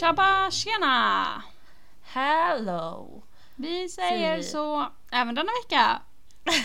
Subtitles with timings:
[0.00, 1.42] Tjabba tjena!
[2.02, 3.22] Hello!
[3.56, 4.42] Vi säger vi.
[4.42, 6.02] så även denna vecka.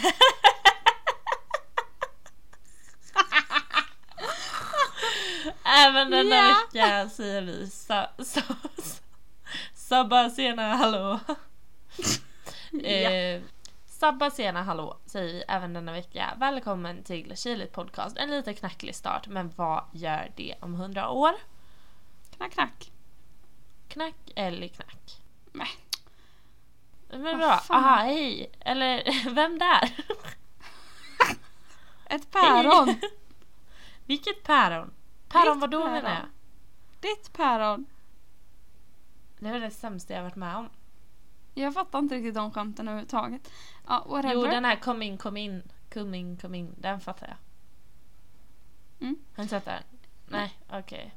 [5.66, 6.56] Även denna Ja.
[6.74, 8.42] vecka säger vi sa, sa,
[9.76, 11.20] Sabba sena hallå.
[12.84, 13.42] eh,
[13.88, 16.34] sabba sena hallå säger vi även denna vecka.
[16.38, 18.18] Välkommen till Kiligt podcast.
[18.18, 21.34] En lite knacklig start men vad gör det om hundra år?
[22.38, 22.92] Knack knack.
[23.94, 25.22] Knack eller knack?
[25.52, 25.70] Nej.
[27.10, 28.52] Men bra, aha hej!
[28.60, 29.96] Eller vem där?
[32.06, 32.88] Ett päron.
[32.88, 33.00] Hej.
[34.06, 34.94] Vilket päron?
[35.30, 35.94] Päron Ditt vadå päron.
[35.94, 36.30] menar jag?
[37.00, 37.86] Ditt päron.
[39.40, 40.70] Det var det sämsta jag varit med om.
[41.54, 43.52] Jag fattar inte riktigt de skämten överhuvudtaget.
[43.88, 44.34] Ja, whatever.
[44.34, 46.76] Jo den här kom in, kom in, kom in, kom in.
[46.78, 47.38] Den fattar jag.
[49.08, 49.18] Mm.
[49.36, 49.84] Har du sett den?
[50.28, 51.14] Nej, okej.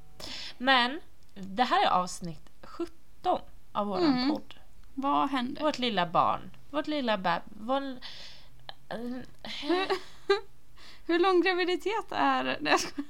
[0.58, 1.00] Men
[1.40, 3.40] det här är avsnitt 17
[3.72, 4.30] av våran Mm.
[4.30, 4.54] podd.
[4.94, 5.62] Vad hände?
[5.62, 6.50] Vårt lilla barn.
[6.70, 7.42] Vårt lilla beb...
[7.46, 7.98] Vår...
[9.62, 9.88] Hur,
[11.06, 12.44] hur lång graviditet är...
[12.78, 13.06] Skojar.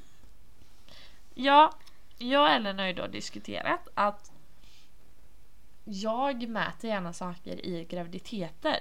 [1.34, 1.72] Ja,
[2.18, 4.32] jag och Ellen har ju då diskuterat att
[5.84, 8.78] jag mäter gärna saker i graviditeter.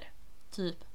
[0.51, 0.85] Typ,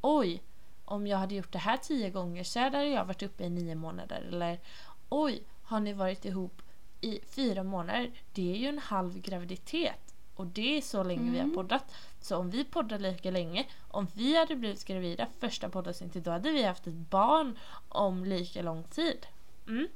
[0.00, 0.42] oj,
[0.84, 3.74] om jag hade gjort det här tio gånger så hade jag varit uppe i nio
[3.74, 4.24] månader.
[4.28, 4.60] Eller,
[5.08, 6.62] oj, har ni varit ihop
[7.04, 8.10] i fyra månader?
[8.32, 10.14] Det är ju en halv graviditet.
[10.34, 11.54] Och det är så länge vi har Mm.
[11.56, 11.94] poddat.
[12.20, 16.50] Så om vi poddar lika länge, om vi hade blivit gravida första poddavsnittet, då hade
[16.50, 19.26] vi haft ett barn om lika lång tid.
[19.68, 19.88] Mm,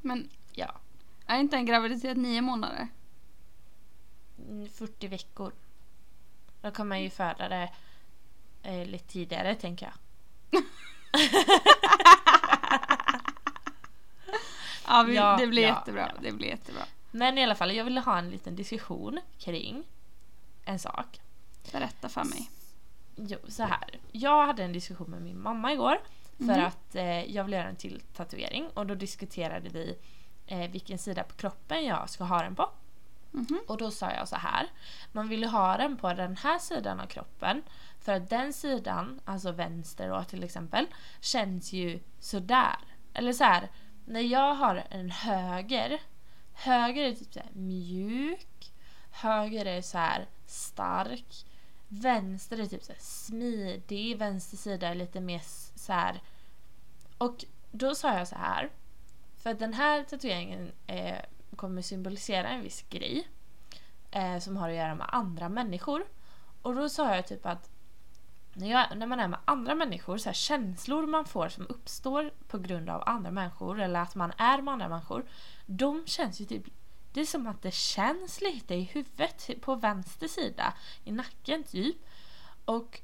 [0.00, 0.74] Men ja.
[1.26, 2.88] är inte en graviditet nio månader?
[4.48, 5.52] Mm, 40 veckor.
[6.60, 7.70] Då kan man ju föda det
[8.62, 10.62] eh, lite tidigare tänker jag.
[14.88, 16.10] Ja, vi, Ja, det blir ja, jättebra.
[16.14, 16.20] ja.
[16.22, 16.82] Det blir jättebra.
[17.10, 19.84] Men i alla fall, jag ville ha en liten diskussion kring
[20.64, 21.20] en sak.
[21.72, 22.50] Berätta för mig.
[23.16, 24.00] Jo, så här.
[24.12, 25.98] Jag hade en diskussion med min mamma igår
[26.36, 26.64] för Mhm.
[26.64, 29.98] att eh, jag ville göra en till tatuering och då diskuterade vi
[30.46, 32.70] eh, vilken sida på kroppen jag ska ha den på.
[33.30, 33.60] Mhm.
[33.68, 34.66] Och då sa jag så här.
[35.12, 37.62] Man vill ju ha den på den här sidan av kroppen.
[38.00, 40.86] För att den sidan, alltså vänster då till exempel,
[41.20, 42.76] känns ju sådär.
[43.14, 43.68] Eller så här,
[44.08, 46.00] när jag har en höger.
[46.52, 48.72] Höger är typ så här mjuk.
[49.10, 51.46] Höger är så här stark.
[51.88, 54.18] Vänster är typ så här smidig.
[54.18, 55.40] Vänster sida är lite mer
[55.74, 56.20] så här.
[57.18, 58.70] Och då sa jag så här.
[59.36, 61.18] För att den här tatueringen eh,
[61.56, 63.28] kommer symbolisera en viss grej
[64.10, 66.06] eh, som har att göra med andra människor.
[66.62, 67.70] Och då sa jag typ att
[68.58, 72.30] när, jag, när man är med andra människor, så här, känslor man får som uppstår
[72.48, 75.24] på grund av andra människor eller att man är med andra människor,
[75.66, 76.64] de känns ju typ
[77.12, 80.72] det är som att det känns lite i huvudet på vänster sida,
[81.04, 81.96] i nacken typ.
[82.64, 83.00] Och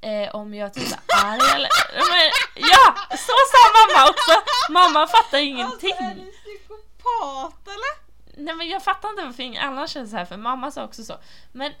[0.00, 1.70] eh, om jag typ är arg eller...
[1.94, 2.94] Men, ja!
[3.10, 4.32] Så sa mamma också!
[4.72, 5.92] Mamma fattar ingenting.
[5.98, 8.08] Alltså, du psykopat eller?
[8.44, 11.04] Nej men jag fattar inte varför ingen annan känner så här för mamma sa också
[11.04, 11.18] så.
[11.52, 11.72] Men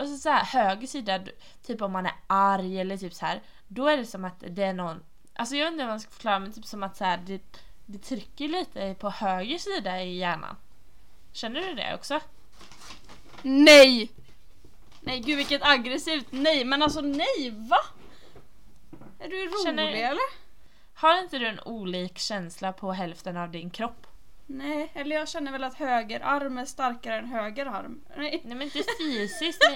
[0.00, 1.20] och så, här, höger sida,
[1.66, 4.62] typ om man är arg eller typ så här, då är det som att det
[4.62, 5.02] är någon,
[5.34, 7.42] alltså jag vet inte hur man ska förklara men typ som att så här, det,
[7.86, 10.56] det trycker lite på höger sida i hjärnan.
[11.32, 12.20] Känner du det också?
[13.42, 14.10] Nej!
[15.00, 17.78] Nej gud vilket aggressivt nej men alltså nej va?
[19.18, 20.48] Är du rolig Känner- eller?
[20.94, 24.06] Har inte du en olik känsla på hälften av din kropp?
[24.50, 28.00] Nej, eller jag känner väl att höger arm är starkare än höger arm.
[28.16, 29.62] Nej, Nej men inte fysiskt.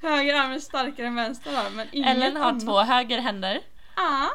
[0.00, 2.60] höger arm är starkare än vänster arm men ingen Ellen har annan.
[2.60, 3.60] två högerhänder.
[3.96, 4.28] Ah,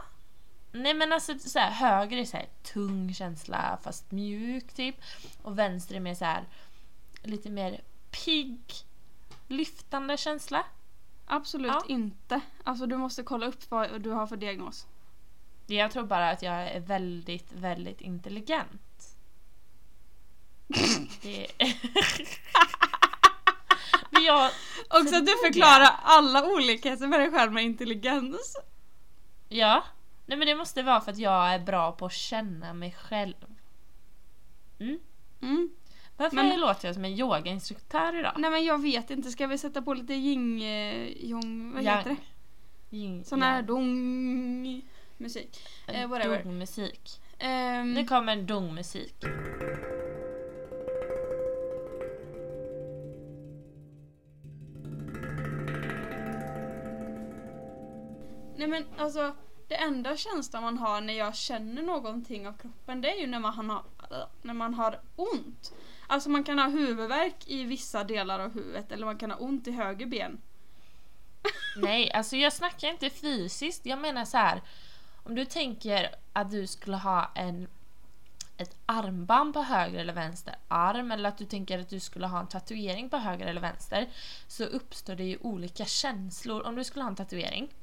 [0.72, 4.96] Nej men alltså så här, höger är så här tung känsla fast mjuk typ.
[5.42, 6.44] Och vänster är mer så här
[7.24, 8.62] lite mer pigg,
[9.48, 10.64] lyftande känsla.
[11.28, 11.84] absolut Ja.
[11.88, 12.42] inte.
[12.64, 14.86] Alltså du måste kolla upp vad du har för diagnos.
[15.70, 19.16] Jag tror bara att jag är väldigt, väldigt intelligent.
[21.22, 21.48] Det...
[24.10, 24.52] men jag,
[24.90, 28.56] Också att du förklarar alla olikheter med dig själv med intelligens.
[29.50, 29.84] ja.
[30.26, 33.34] Nej men det måste vara för att jag är bra på att känna mig själv.
[34.80, 35.00] Mm.
[35.42, 35.70] Mm.
[36.18, 38.34] Varför Men- låter jag som en yogainstruktör idag?
[38.38, 40.64] Nej men jag vet inte, ska vi sätta på lite jing...
[40.64, 41.98] eh, jong vad Yang.
[41.98, 42.96] heter det?
[42.98, 44.82] Yin- Sån här dong...
[45.20, 45.60] musik.
[45.88, 46.44] Eh, whatever.
[46.44, 47.22] Dongmusik.
[47.40, 49.16] Ehm, Nu kommer en dongmusik.
[58.56, 59.36] Nej men alltså,
[59.68, 63.40] det enda känslan man har när jag känner någonting av kroppen det är ju när
[63.40, 63.84] man har,
[64.42, 65.74] när man har ont.
[66.08, 69.68] Alltså man kan ha huvudvärk i vissa delar av huvudet eller man kan ha ont
[69.68, 70.42] i höger ben.
[71.78, 73.86] Nej, alltså jag snackar inte fysiskt.
[73.86, 74.62] Jag menar så här.
[75.30, 77.68] Om du tänker att du skulle ha en
[78.58, 82.40] ett armband på höger eller vänster arm eller att du tänker att du skulle ha
[82.40, 84.10] en tatuering på höger eller vänster
[84.48, 86.64] så uppstår det ju olika känslor.
[86.64, 87.74] Om du skulle ha en tatuering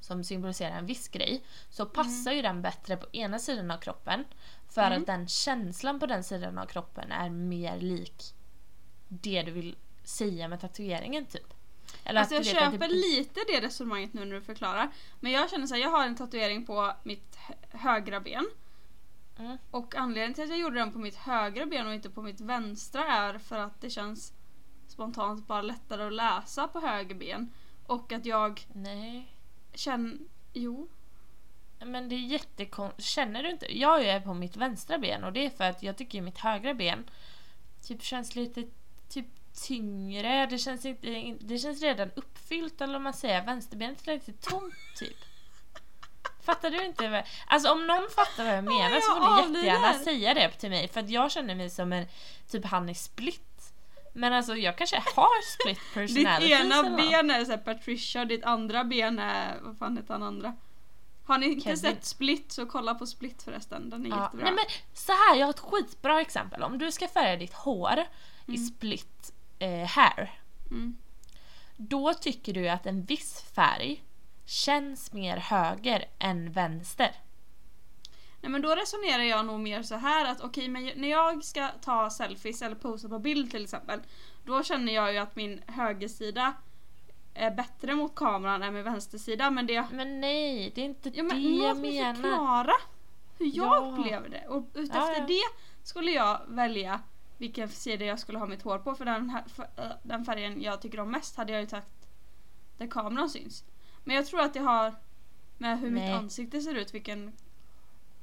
[0.00, 4.24] som symboliserar en viss grej så passar ju den bättre på ena sidan av kroppen
[4.68, 5.00] för Mm.
[5.00, 8.34] att den känslan på den sidan av kroppen är mer lik
[9.08, 11.54] det du vill säga med tatueringen typ.
[12.04, 14.90] Eller Alltså jag köper lite det resonemanget nu när du förklarar.
[15.20, 18.46] Men jag känner så här, jag har en tatuering på mitt hö- högra ben.
[19.38, 19.58] Mm.
[19.70, 22.40] Och anledningen till att jag gjorde den på mitt högra ben och inte på mitt
[22.40, 24.32] vänstra är för att det känns
[24.88, 27.52] spontant bara lättare att läsa på höger ben.
[27.86, 29.32] Och att jag Nej.
[29.74, 30.18] känner...
[30.52, 30.88] Jo.
[31.80, 33.08] Men det är jättekonstigt.
[33.08, 33.78] Känner du inte?
[33.78, 36.74] Jag är på mitt vänstra ben och det är för att jag tycker mitt högra
[36.74, 37.10] ben
[37.82, 38.64] typ känns lite
[39.08, 39.26] typ
[39.66, 40.46] tyngre.
[40.46, 44.74] Det känns, inte, det känns redan uppfyllt eller om man säger vänsterbenet är lite tomt
[44.98, 45.16] typ.
[46.44, 47.08] Fattar du inte?
[47.08, 49.64] vad- Alltså om någon fattar vad jag menar så får du avlider.
[49.66, 52.06] jättegärna säga det till mig för att jag känner mig som en
[52.50, 53.44] typ han i split.
[54.12, 55.94] Men alltså jag kanske har split Ditt
[56.24, 56.52] personality.
[56.52, 59.58] ena ben är så här Patricia och ditt andra ben är...
[59.60, 60.54] Vad fan heter han andra?
[61.26, 61.78] Har ni inte Kevin.
[61.78, 63.90] sett Split så kolla på Split förresten.
[63.90, 64.44] Den är Ja, jättebra.
[64.44, 64.64] nej men
[64.94, 66.62] så här, jag har ett skitbra exempel.
[66.62, 67.98] Om du ska färga ditt hår
[68.46, 68.66] i Mm.
[68.66, 70.40] split eh, hair.
[70.70, 70.96] Mm.
[71.76, 74.04] Då tycker du att en viss färg
[74.44, 77.10] känns mer höger än vänster.
[78.40, 81.68] Nej men då resonerar jag nog mer så här att okej men när jag ska
[81.68, 84.00] ta selfies eller posa på bild till exempel
[84.44, 86.52] Då känner jag ju att min högersida
[87.34, 91.22] är bättre mot kameran än min vänstersida men det Men nej, det är inte ja,
[91.22, 92.14] men det jag menar.
[92.14, 92.72] förklara
[93.38, 93.90] hur jag Ja.
[93.98, 95.24] upplever det och Ja, utefter ja.
[95.28, 95.42] det
[95.88, 97.00] skulle jag välja
[97.38, 100.62] vilken sida jag skulle ha mitt hår på för den, här, för, äh, den färgen
[100.62, 101.86] jag tycker om mest hade jag ju tagit
[102.78, 103.64] där kameran syns.
[104.04, 104.94] Men jag tror att det har
[105.58, 106.02] med hur Nej.
[106.02, 107.32] mitt ansikte ser ut vilken...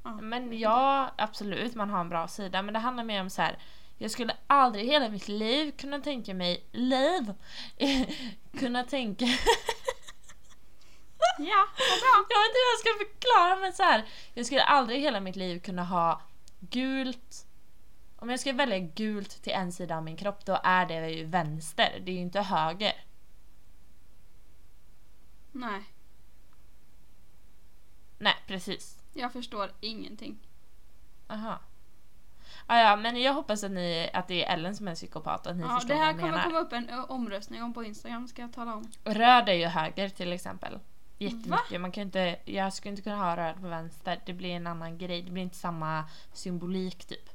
[0.02, 0.10] Ja.
[0.10, 3.58] Men ja, absolut man har en bra sida men det handlar mer om så här.
[3.98, 7.34] Jag skulle aldrig i hela mitt liv kunna tänka mig, liv,
[8.58, 9.26] kunna tänka
[11.38, 12.26] Ja, vad bra!
[12.28, 14.04] Jag vet inte hur jag ska förklara men så här.
[14.34, 16.20] Jag skulle aldrig i hela mitt liv kunna ha
[16.60, 17.46] gult.
[18.18, 21.24] Om jag ska välja gult till en sida av min kropp då är det ju
[21.24, 22.02] vänster.
[22.04, 23.04] Det är ju inte höger.
[25.52, 25.82] Nej,
[28.18, 28.98] Nej precis.
[29.12, 30.38] jag förstår ingenting.
[31.28, 31.58] Aha.
[32.66, 35.52] Ah, ja, men jag hoppas att, ni, att det är Ellen som är psykopat och
[35.52, 36.44] att ni Ja, förstår det här vad jag kommer menar.
[36.44, 38.90] komma upp en omröstning om på Instagram ska jag tala om.
[39.04, 40.78] Röd är ju höger till exempel.
[41.18, 41.80] Jättemycket.
[41.80, 44.20] Man kan inte, jag skulle inte kunna ha röd på vänster.
[44.26, 45.22] Det blir en annan grej.
[45.22, 47.30] Det blir inte samma symbolik typ.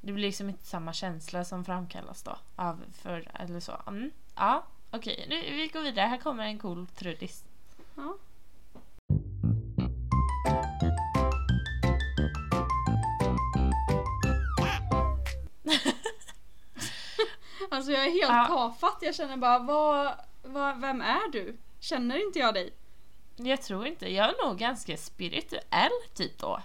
[0.00, 2.36] Det blir liksom inte samma känsla som framkallas då.
[2.56, 3.80] Av för, eller så.
[3.86, 4.10] Mm.
[4.36, 5.26] Ja, okej.
[5.28, 6.06] Nu, vi går vidare.
[6.06, 7.44] Här kommer en cool truddis.
[7.94, 8.16] Ja.
[17.70, 18.46] Alltså jag är helt Ja.
[18.48, 18.98] tafatt.
[19.00, 21.56] Jag känner bara, vad, vad, vem är du?
[21.80, 22.72] Känner inte jag dig?
[23.36, 24.12] Jag tror inte.
[24.12, 26.60] Jag är nog ganska spirituell typ då.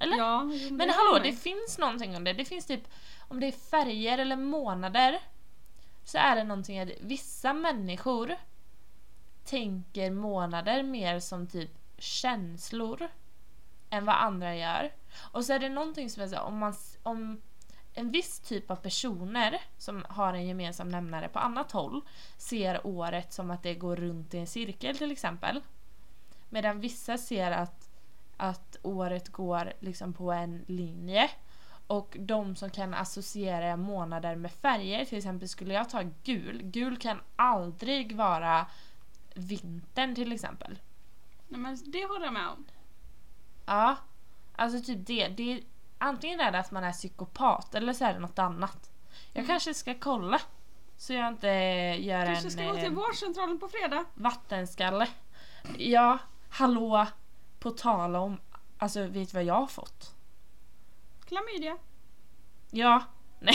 [0.00, 0.16] Eller?
[0.16, 2.32] Ja, jo, Men hallå, det finns någonting om det.
[2.32, 2.88] Det finns typ,
[3.28, 5.20] om det är färger eller månader,
[6.04, 8.36] så är det någonting att vissa människor
[9.44, 13.08] tänker månader mer som typ känslor
[13.90, 14.92] än vad andra gör.
[15.32, 17.40] Och så är det någonting som är så om man, om
[17.94, 22.00] en viss typ av personer som har en gemensam nämnare på annat håll
[22.38, 25.60] ser året som att det går runt i en cirkel till exempel.
[26.48, 27.79] Medan vissa ser att
[28.40, 31.30] att året går liksom på en linje.
[31.86, 36.60] Och de som kan associera månader med färger, till exempel skulle jag ta gul.
[36.64, 38.66] Gul kan aldrig vara
[39.34, 40.78] vintern till exempel.
[41.48, 42.64] Nej, men det håller jag med om.
[43.66, 43.96] Ja,
[44.56, 45.28] alltså typ det.
[45.28, 45.60] det är,
[45.98, 48.90] antingen är det att man är psykopat eller så är det något annat.
[49.32, 49.46] Jag Mm.
[49.46, 50.40] kanske ska kolla.
[50.96, 51.46] Så jag inte
[52.00, 54.04] gör Kanske en ska gå till eh, vårdcentralen på fredag.
[54.14, 55.08] vattenskalle.
[55.78, 56.18] Ja,
[56.50, 57.06] hallå.
[57.60, 58.40] På tal om,
[58.78, 60.14] alltså vet du vad jag har fått?
[61.24, 61.76] Klamydia.
[62.70, 63.02] Ja.
[63.38, 63.54] Nej.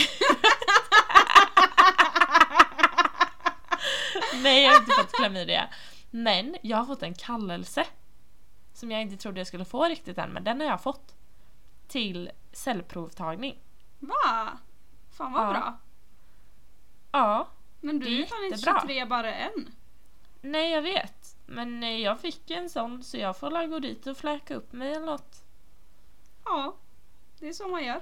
[4.42, 5.68] Nej, jag har inte fått klamydia.
[6.10, 7.86] Men jag har fått en kallelse.
[8.72, 11.14] Som jag inte trodde jag skulle få riktigt än, men den har jag fått.
[11.88, 13.58] Till cellprovtagning.
[13.98, 14.58] Va?
[15.16, 15.50] Fan vad Ja.
[15.52, 15.78] bra.
[17.12, 17.48] Ja.
[17.80, 18.80] Men du Det är fan inte jättebra.
[18.80, 19.74] 23 bara än.
[20.40, 21.35] Nej, jag vet.
[21.46, 24.72] Men eh, jag fick en sån så jag får la gå dit och fläka upp
[24.72, 25.44] mig eller något.
[26.44, 26.76] Ja.
[27.38, 28.00] Det är så man gör.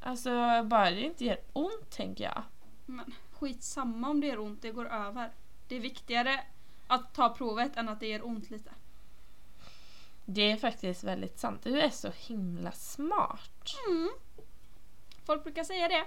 [0.00, 2.42] Alltså bara det inte gör ont tänker jag.
[2.86, 5.32] Men skitsamma om det gör ont, det går över.
[5.68, 6.40] Det är viktigare
[6.86, 8.70] att ta provet än att det gör ont lite.
[10.24, 11.60] Det är faktiskt väldigt sant.
[11.62, 13.74] Du är så himla smart.
[13.88, 14.10] Mm.
[15.26, 16.06] Folk brukar säga det.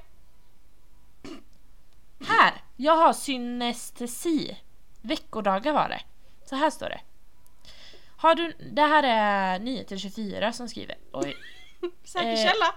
[2.20, 2.64] Här!
[2.76, 4.58] Jag har synestesi.
[5.02, 6.02] Veckodagar var det.
[6.52, 7.02] Så här står det.
[8.18, 10.96] Har du, det här är Nyheter 24 som skriver.
[11.12, 11.38] Oj,
[12.04, 12.74] Säker Eh, källa.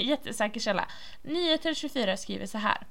[0.02, 0.88] jättesäker källa.
[1.22, 2.86] Nyheter 24 skriver så här.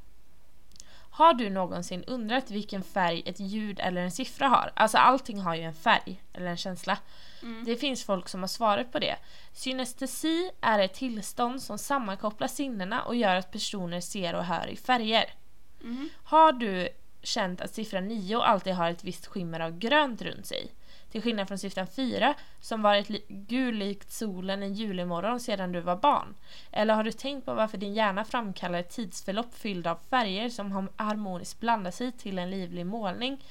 [1.11, 4.71] Har du någonsin undrat vilken färg ett ljud eller en siffra har?
[4.75, 6.97] Alltså allting har ju en färg eller en känsla.
[7.41, 7.63] Mm.
[7.65, 9.15] Det finns folk som har svarat på det.
[9.53, 14.75] Synestesi är ett tillstånd som sammankopplar sinnena och gör att personer ser och hör i
[14.75, 15.33] färger.
[15.81, 16.09] Mhm.
[16.23, 16.89] Har du
[17.25, 20.71] känt att siffran 9 alltid har ett visst skimmer av grönt runt sig?
[21.11, 25.79] Till skillnad från siffran 4 som varit li- gul likt solen en julimorgon sedan du
[25.81, 26.35] var barn.
[26.71, 30.71] Eller har du tänkt på varför din hjärna framkallar ett tidsförlopp fylld av färger som
[30.71, 33.43] har- harmoniskt blandar sig till en livlig målning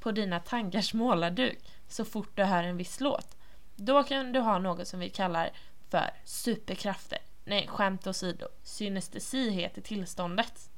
[0.00, 3.36] på dina tankars målarduk så fort du hör en viss låt?
[3.76, 5.50] Då kan du ha något som vi kallar
[5.90, 7.18] för superkrafter.
[7.44, 8.46] Nej, skämt åsido.
[8.62, 10.70] Synestesi heter tillståndet.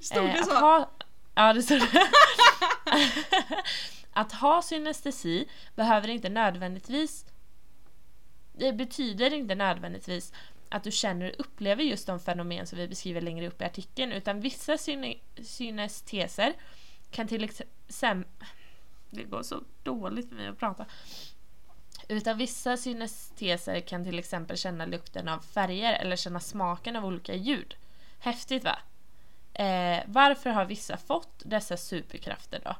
[0.00, 0.54] Stod det Eh, så?
[0.54, 0.90] Ha,
[1.34, 2.10] ja, det står det.
[4.12, 7.24] att ha synestesi behöver inte nödvändigtvis
[8.60, 10.32] det betyder inte nödvändigtvis
[10.68, 14.12] att du känner och upplever just de fenomen som vi beskriver längre upp i artikeln
[14.12, 16.52] utan vissa syne, synesteser
[17.10, 18.48] kan till exempel
[19.10, 20.86] det går så dåligt för mig att prata
[22.08, 27.34] utan vissa synesteser kan till exempel känna lukten av färger eller känna smaken av olika
[27.34, 27.74] ljud.
[28.18, 28.78] Häftigt va?
[29.60, 32.76] Eh, varför har vissa fått dessa superkrafter då?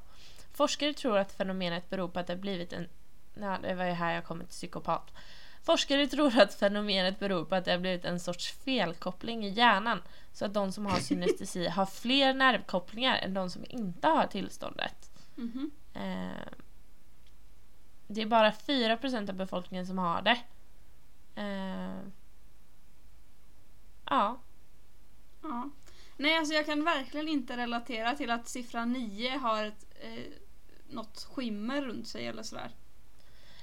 [0.53, 2.89] Forskare tror att fenomenet beror på att det har blivit en...
[3.35, 5.11] Ja, det var ju här jag kom till psykopat.
[5.63, 10.03] Forskare tror att fenomenet beror på att det har blivit en sorts felkoppling i hjärnan
[10.33, 15.11] så att de som har synestesi har fler nervkopplingar än de som inte har tillståndet.
[15.35, 15.71] Mhm.
[15.95, 16.49] Eh,
[18.07, 20.39] det är bara 4% av befolkningen som har det.
[21.35, 22.03] Eh,
[24.05, 24.39] ja.
[25.43, 25.71] Ja.
[26.21, 30.33] Nej, alltså jag kan verkligen inte relatera till att siffran 9 har ett, eh,
[30.89, 32.71] något skimmer runt sig eller sådär.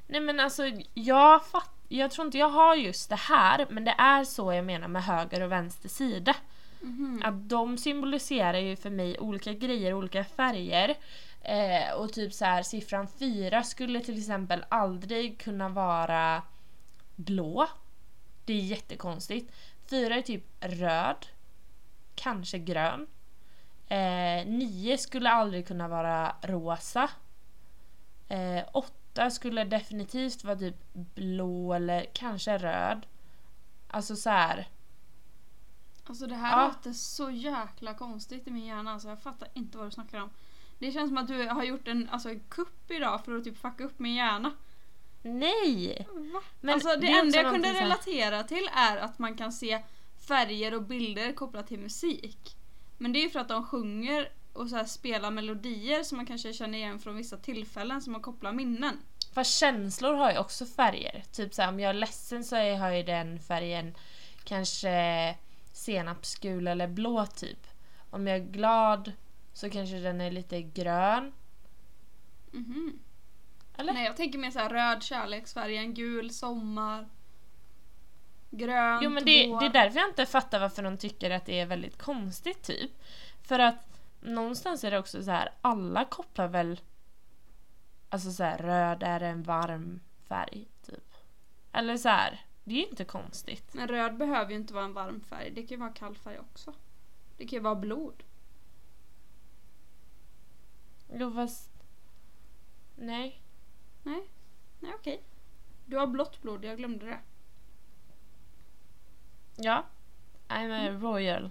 [0.08, 3.96] Nej men alltså jag fatt, jag tror inte jag har just det här men det
[3.98, 6.36] är så jag menar med höger och vänster sida.
[6.82, 7.22] Mhm.
[7.24, 10.96] Att de symboliserar ju för mig olika grejer, olika färger.
[11.42, 16.42] Eh, och typ så här siffran 4 skulle till exempel aldrig kunna vara
[17.16, 17.68] blå.
[18.46, 19.54] Det är jättekonstigt.
[19.90, 21.28] 4 är typ röd.
[22.18, 23.08] Kanske grön.
[23.88, 27.10] Eh, 9 skulle aldrig kunna vara rosa.
[28.28, 33.06] Eh, 8 skulle definitivt vara typ blå eller kanske röd.
[33.88, 34.68] Alltså så här.
[36.04, 36.68] Alltså det här Ja.
[36.68, 38.92] låter så jäkla konstigt i min hjärna.
[38.92, 40.30] Alltså jag fattar inte vad du snackar om.
[40.80, 43.58] Det känns som att du har gjort en alltså, en kupp idag för att typ
[43.58, 44.52] fucka upp min hjärna.
[45.22, 46.08] Nej!
[46.34, 46.42] Va?
[46.62, 49.84] Men alltså det, det enda jag kunde relatera till är att man kan se
[50.28, 52.56] färger och bilder kopplat till musik.
[52.98, 56.26] Men det är ju för att de sjunger och så här spelar melodier som man
[56.26, 58.98] kanske känner igen från vissa tillfällen som man kopplar minnen.
[59.34, 61.24] Fast känslor har ju också färger.
[61.32, 63.96] Typ såhär, om jag är ledsen så har ju den färgen
[64.44, 65.36] kanske
[65.74, 67.68] senapsgul eller blå typ.
[68.10, 69.12] Om jag är glad
[69.54, 71.34] så kanske den är lite grön.
[72.52, 73.00] Mhm.
[73.78, 73.94] Eller?
[73.94, 77.08] Nej jag tänker mer så här röd kärleksfärgen, gul sommar.
[78.58, 81.60] Grönt, Jo men det, det är därför jag inte fattar varför de tycker att det
[81.60, 82.92] är väldigt konstigt typ.
[83.44, 86.80] För att någonstans är det också så här, alla kopplar väl
[88.10, 91.14] Alltså så här, röd är en varm färg typ.
[91.72, 93.74] Eller så här, det är ju inte konstigt.
[93.74, 95.52] Men röd behöver ju inte vara en varm färg.
[95.52, 96.74] Det kan ju vara kall färg också.
[97.38, 98.24] Det kan ju vara blod.
[101.14, 101.72] Jo fast...
[102.96, 103.42] Nej.
[104.04, 104.24] Nej,
[104.80, 105.24] nej okej.
[105.86, 107.20] Du har blått blod, jag glömde det.
[109.60, 109.86] Ja.
[110.48, 111.50] I'm a royal.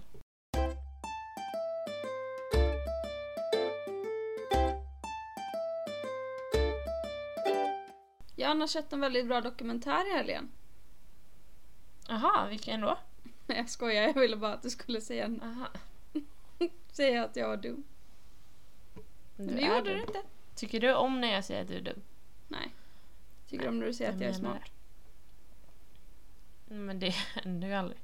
[8.35, 10.49] Jag har annars sett en väldigt bra dokumentär i helgen.
[12.07, 12.97] Jaha, vilken då?
[13.47, 15.67] Nej jag skojar, jag ville bara att du skulle säga, Aha.
[16.91, 17.83] säga att jag var dum.
[19.35, 20.21] Du Men det gjorde du inte.
[20.55, 22.01] Tycker du om när jag säger att du är dum?
[22.47, 22.71] Nej.
[23.47, 24.76] Tycker du om när du säger att jag är smart?
[26.69, 27.09] Mm, Men det
[27.43, 27.99] händer ju aldrig.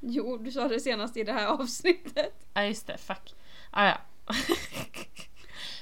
[0.00, 2.46] Jo, du sa det senast i det här avsnittet.
[2.54, 3.34] Ja just det, fuck.
[3.70, 3.98] Ah, ja.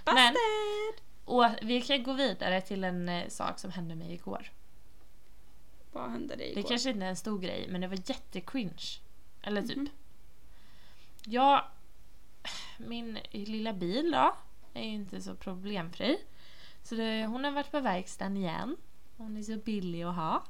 [0.15, 0.35] Men,
[1.25, 4.53] och vi kan gå vidare till en eh, sak som hände mig igår.
[5.93, 6.63] Vad hände dig igår?
[6.63, 9.01] Det kanske inte är en stor grej men det var jättecringe.
[9.43, 9.77] Eller typ.
[9.77, 9.89] Mhm.
[11.25, 11.69] Ja,
[12.79, 14.37] min lilla bil då
[14.75, 16.19] är ju inte så problemfri.
[16.83, 18.77] Så det, hon har varit på verkstaden igen.
[19.17, 20.45] Hon är så billig att ha.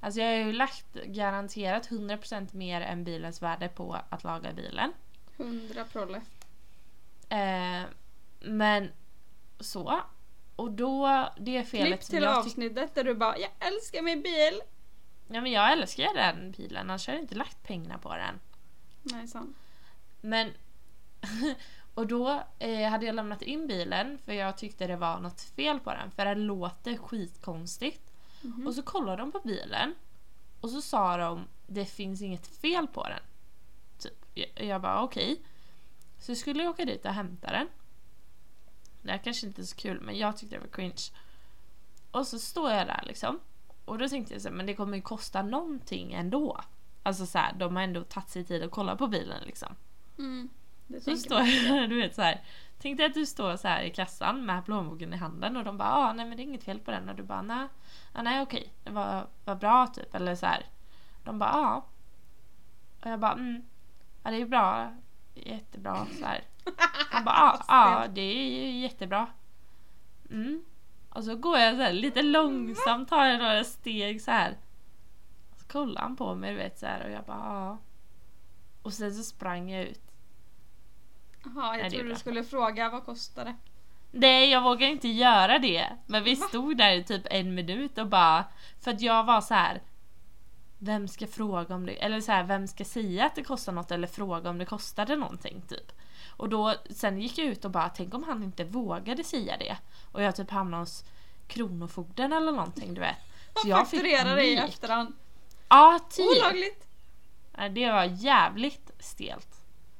[0.00, 4.92] Alltså jag har ju lagt garanterat 100% mer än bilens värde på att laga bilen.
[5.36, 6.20] 100 prolle.
[7.28, 7.82] Eh,
[8.40, 8.88] men
[9.60, 10.00] så.
[10.56, 14.60] Och då, det felet Klipp som till avsnittet där du bara “Jag älskar min bil”.
[15.28, 18.40] Ja men jag älskar den bilen, annars hade jag inte lagt pengarna på den.
[19.02, 19.56] Nej, sant.
[20.20, 20.52] Men...
[21.94, 25.80] och då eh, hade jag lämnat in bilen för jag tyckte det var något fel
[25.80, 28.09] på den för den låter skitkonstigt.
[28.40, 28.66] Mhm.
[28.66, 29.94] Och så kollade de på bilen
[30.60, 33.22] och så sa de det finns inget fel på den.
[33.98, 34.26] Typ.
[34.34, 35.42] Jag, jag bara okej.
[36.18, 37.68] Så skulle jag åka dit och hämta den.
[39.02, 41.10] Det här kanske inte är så kul men jag tyckte det var cringe.
[42.10, 43.40] Och så står jag där liksom.
[43.84, 46.60] Och då tänkte jag så här, men det kommer ju kosta någonting ändå.
[47.02, 49.74] Alltså så här, de har ändå tagit sig tid att kolla på bilen liksom.
[50.18, 50.48] Mm.
[50.86, 52.44] Det Så står jag, du vet så här.
[52.78, 55.92] Tänkte att du står så här i kassan med plånboken i handen och de bara
[55.92, 57.68] ah, nej men det är inget fel på den och du bara nej,
[58.12, 60.66] ah, nej okej, det var, var bra typ eller så här.
[61.24, 61.86] De bara ja.
[63.00, 63.62] Och jag bara mm,
[64.22, 64.96] ja det är bra,
[65.34, 66.44] jättebra så här.
[67.10, 69.26] Han bara ja, ja det är ju jättebra.
[70.30, 70.64] Mm.
[71.08, 74.58] Och så går jag så här, lite långsamt, tar jag några steg så här.
[75.56, 77.78] Så kollar han på mig du vet så här och jag bara ja.
[78.82, 80.02] Och sen så sprang jag ut.
[81.44, 83.56] Jaha, Nej, jag trodde du skulle fråga vad kostar det?
[84.10, 85.86] Nej, jag vågar inte göra det.
[86.06, 88.44] Men vi stod där i typ en minut och bara...
[88.80, 89.82] För att jag var så här.
[90.78, 91.92] Vem ska fråga om det...
[91.92, 95.16] Eller så här, vem ska säga att det kostar något eller fråga om det kostade
[95.16, 95.92] någonting typ.
[96.36, 99.76] Och då, sen gick jag ut och bara, tänk om han inte vågade säga det.
[100.12, 101.04] Och jag typ hamnade hos
[101.48, 103.16] Kronofogden eller någonting du vet.
[103.62, 104.58] Så jag fick dig i panik.
[104.58, 105.14] efterhand.
[105.68, 106.42] Ja, typ.
[106.42, 106.86] Olagligt!
[107.70, 109.48] Det var jävligt stelt.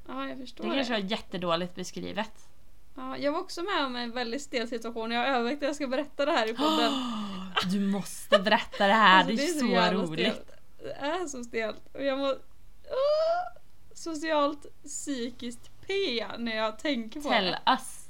[0.07, 0.75] Ja, jag förstår Det det.
[0.75, 2.47] kanske var jättedåligt beskrivet.
[2.95, 5.11] Ja, jag var också med om en väldigt stel situation.
[5.11, 6.91] Jag har övervägt att jag ska berätta det här i podden.
[7.71, 10.33] Du måste berätta det här, Alltså, det är så, jävla roligt.
[10.33, 10.51] stelt.
[10.83, 11.81] Det är så stelt.
[11.93, 12.31] Och jag mår
[12.83, 13.61] Åh!
[13.93, 15.93] socialt psykiskt P
[16.37, 17.59] när jag tänker på Tell det.
[17.71, 18.05] us.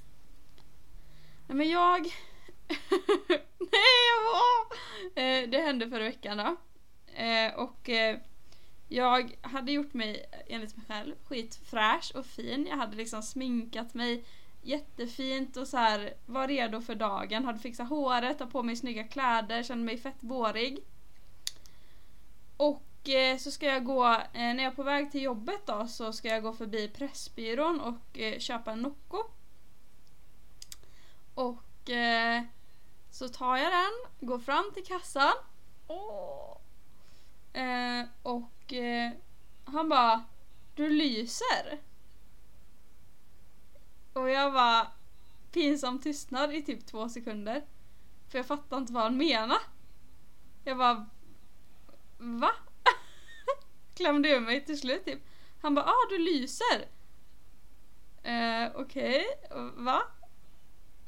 [1.47, 2.01] Nej men jag...
[3.59, 4.77] Nej jag var...
[5.23, 6.55] Eh, det hände förra veckan då.
[7.23, 8.17] Eh, och eh,
[8.87, 12.67] jag hade gjort mig, enligt mig själv, skitfräsch och fin.
[12.69, 14.25] Jag hade liksom sminkat mig
[14.61, 17.45] jättefint och så här var redo för dagen.
[17.45, 20.79] Hade fixat håret, hade på mig snygga kläder, kände mig fett vårig.
[22.57, 25.87] Och eh, så ska jag gå, eh, när jag är på väg till jobbet då,
[25.87, 29.23] så ska jag gå förbi Pressbyrån och eh, köpa en Nocco.
[31.33, 32.43] Och eh,
[33.11, 35.33] så tar jag den, går fram till kassan.
[37.53, 39.11] Eh, och eh,
[39.65, 40.25] han bara
[40.75, 41.79] Du lyser.
[44.13, 44.87] Och jag var
[45.51, 47.65] pinsam tystnad i typ två sekunder.
[48.29, 49.61] För jag fattade inte vad han menade.
[50.63, 51.05] Jag bara
[52.17, 52.51] Va?
[53.95, 55.19] Klämde ur mig till slut typ.
[55.61, 56.87] Han bara ah du lyser.
[58.23, 59.25] Eh, Okej,
[59.75, 60.03] va?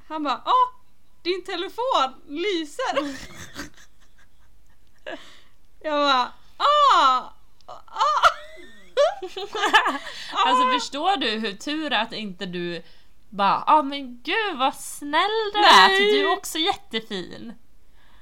[0.08, 0.84] Han bara ah
[1.22, 3.16] din telefon lyser.
[5.80, 7.34] Jag bara ah!
[7.66, 8.23] ah!
[10.46, 12.84] alltså förstår du hur tur att inte du
[13.30, 16.12] bara ah men gud vad snäll du är, Nej.
[16.12, 17.54] du är också jättefin.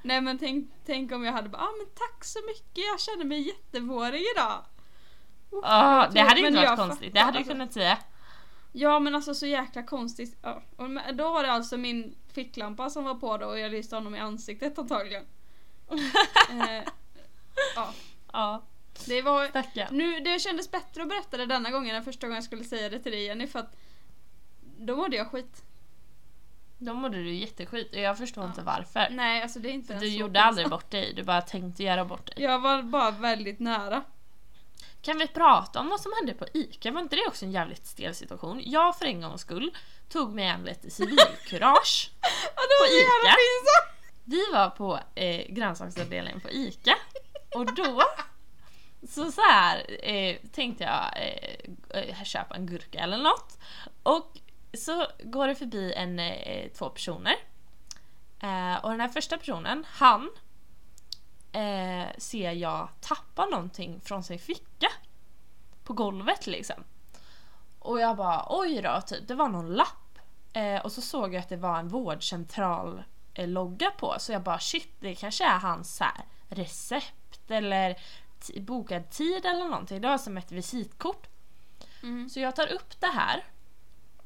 [0.01, 3.25] Nej men tänk, tänk om jag hade bara ah, men tack så mycket, jag känner
[3.25, 4.65] mig jättevårig idag.
[5.63, 7.51] Ah, vad det hade inte varit konstigt, det fattar, hade du alltså.
[7.51, 7.97] kunnat säga.
[8.71, 10.37] Ja men alltså så jäkla konstigt.
[10.41, 10.61] Ja.
[10.75, 14.15] Och då var det alltså min ficklampa som var på då och jag lyste honom
[14.15, 15.25] i ansiktet antagligen.
[16.49, 16.83] eh,
[17.75, 17.93] ja,
[18.33, 18.63] Ja,
[19.05, 19.47] det var...
[19.47, 19.87] stackarn.
[19.97, 22.89] Nu, det kändes bättre att berätta det denna gången än första gången jag skulle säga
[22.89, 23.75] det till dig Jenny för att
[24.77, 25.63] då mådde jag skit.
[26.77, 28.47] Då mådde du jätteskit och jag förstår Ja.
[28.49, 29.07] inte varför.
[29.11, 30.47] Nej alltså det är inte du så gjorde pinsamt.
[30.47, 32.35] aldrig bort dig, du bara tänkte göra bort dig.
[32.43, 34.03] Jag var bara väldigt nära.
[35.01, 36.91] Kan vi prata om vad som hände på ICA?
[36.91, 38.61] Var inte det också en jävligt stel situation?
[38.65, 39.77] Jag för en gångs skull
[40.09, 42.11] tog mig an lite civilkurage.
[42.55, 43.37] På så Ica?
[44.23, 46.95] Vi var på eh, grönsaksavdelningen på ICA
[47.55, 48.01] och då
[49.09, 53.59] så, så här eh, tänkte jag eh, eh, köpa en gurka eller något
[54.03, 54.37] och
[54.73, 57.35] så går det förbi en, eh, två personer
[58.39, 60.29] eh, och den här första personen, han
[61.51, 64.87] eh, ser jag tappa någonting från sin ficka
[65.83, 66.83] på golvet liksom.
[67.79, 70.19] Och jag bara oj då, typ, det var någon lapp.
[70.53, 74.43] Eh, och så såg jag att det var en vårdcentral eh, logga på så jag
[74.43, 77.95] bara shit det kanske är hans så här, recept eller
[78.61, 80.01] bokad tid eller någonting.
[80.01, 81.27] Det var som ett visitkort.
[82.03, 82.29] Mm.
[82.29, 83.43] Så jag tar upp det här.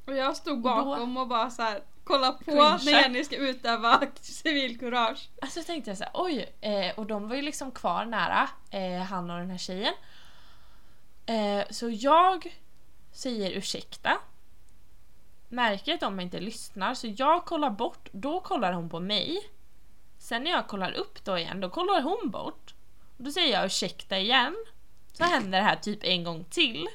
[0.06, 4.02] Och jag stod då- bakom och bara så här kolla på när Jenny ska utöva
[4.22, 5.30] civilkurage.
[5.42, 9.02] Alltså tänkte jag så här, oj, eh, och de var ju liksom kvar nära, eh,
[9.02, 9.94] han och den här tjejen.
[11.26, 12.60] Eh, så jag
[13.12, 14.18] säger ursäkta.
[15.50, 19.50] Märker att de inte lyssnar så jag kollar bort, då kollar hon på mig.
[20.20, 22.74] Sen när jag kollar upp då igen, då kollar hon bort.
[23.18, 24.56] Då säger jag ursäkta igen.
[25.14, 26.88] Så händer det här typ en gång till.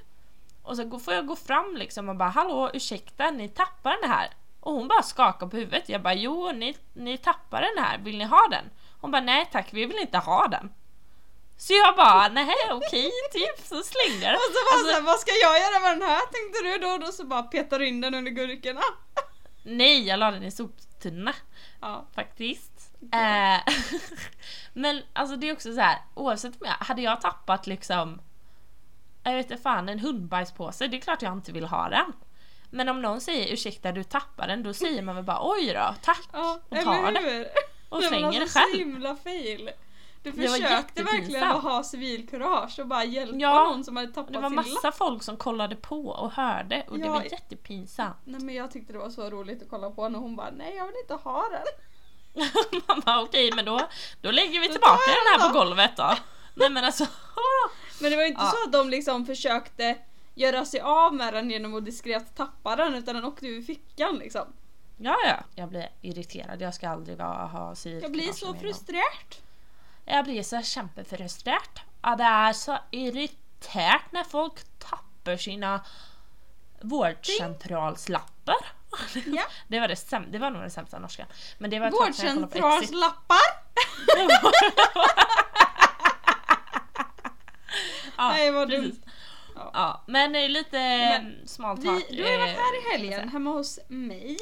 [0.62, 4.30] Och så får jag gå fram liksom och bara hallå ursäkta ni tappar den här.
[4.61, 5.88] Och hon bara skakar på huvudet.
[5.88, 8.64] Jag bara jo ni, ni tappar den här, vill ni ha den?
[9.00, 10.72] Hon bara nej tack vi vill inte ha den.
[11.56, 14.35] Så jag bara nej okej typ så slänger jag den.
[14.35, 16.88] Och så bara så här, vad ska jag göra med den här tänkte du då?
[16.92, 18.83] Och då så bara petar du in den under gurkorna.
[19.62, 21.35] Nej jag la den i soptunna
[21.80, 22.06] Ja.
[22.14, 22.69] faktiskt.
[23.12, 23.60] Eh,
[24.72, 28.20] men alltså det är också så här oavsett om jag, hade jag tappat liksom
[29.22, 32.12] jag vet inte fan en hundbajspåse, det är klart jag inte vill ha den.
[32.70, 35.94] Men om någon säger ursäkta du tappar den, då säger man väl bara oj då,
[36.02, 37.46] tack Ja, och tar det hur?
[37.88, 38.78] och slänger det alltså, Så själv.
[38.78, 39.70] himla fail.
[40.22, 44.32] Du Det försökte verkligen att ha civilkurage och bara hjälpa Ja, någon som hade tappat
[44.32, 48.16] Det var sin massa folk som kollade på och hörde och det Ja, var jättepinsamt.
[48.24, 50.76] Nej men jag tyckte det var så roligt att kolla på när hon bara nej
[50.76, 51.66] jag vill inte ha den.
[52.88, 53.80] Man bara okej men då,
[54.20, 56.16] då lägger vi tillbaka den här på golvet då.
[56.54, 57.06] Nej men alltså.
[58.00, 58.50] Men det var ju inte Ja.
[58.50, 59.98] så att de liksom försökte
[60.34, 64.16] göra sig av med den genom att diskret tappa den utan den åkte ur fickan
[64.18, 64.52] liksom.
[64.96, 65.36] Ja ja.
[65.54, 69.36] Jag blir irriterad, jag ska aldrig vara, ha civilkurage Jag blir så frustrerad.
[70.04, 71.80] Jag blir så kämpefrustrerad.
[72.02, 75.84] Ja, det är så irriterat när folk tappar sina
[76.80, 78.66] vårdcentralslappar.
[79.26, 79.42] Ja.
[79.68, 81.26] Det var, det, säm- det var nog den sämsta norskan.
[81.59, 81.90] Men det var.
[81.90, 83.37] Vårdcentralslappar!
[88.16, 88.85] ja, Nej vad precis.
[88.94, 89.03] dumt.
[89.55, 89.70] Ja.
[89.74, 92.05] Ja, men eh, lite Men small Vi, talk.
[92.11, 94.37] du har ju varit här i eh, helgen hemma hos mig.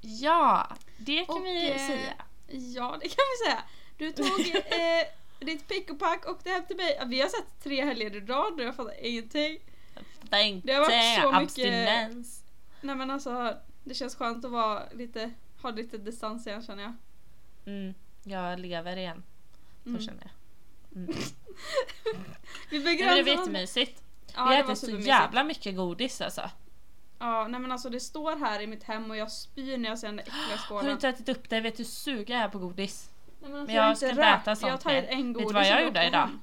[0.00, 2.12] Ja, det kan Och, vi eh, säga.
[2.48, 3.62] Ja det kan vi säga.
[3.98, 5.06] Du tog eh,
[5.38, 7.00] ditt pick och pack och åkte hem till mig.
[7.06, 9.58] Vi har sett tre helger i rad och jag fattar ingenting.
[10.30, 12.42] Tänkte det har varit så mycket- abstinens.
[12.80, 13.56] Nej men alltså
[13.88, 15.30] det känns skönt att vara lite,
[15.62, 16.92] ha lite distans igen känner jag.
[17.66, 19.22] Mm, jag lever igen.
[19.82, 20.00] Så Mm.
[20.02, 20.30] känner jag.
[20.96, 21.08] Mm.
[22.70, 24.02] Vi Nej, begränsar men det var jättemysigt.
[24.36, 26.50] Ja, vi äter så jävla mycket godis alltså.
[27.18, 29.98] Ja, nej men alltså det står här i mitt hem och jag spyr när jag
[29.98, 30.90] ser den där äckliga Har du skålen.
[30.90, 31.60] inte ätit upp det?
[31.60, 33.10] Vet du hur sugen jag är på godis?
[33.40, 35.26] Nej, men alltså, Men jag jag ska inte äta sånt Jag har tagit en Vet
[35.26, 36.18] du godis vad jag gjorde idag?
[36.20, 36.40] hem.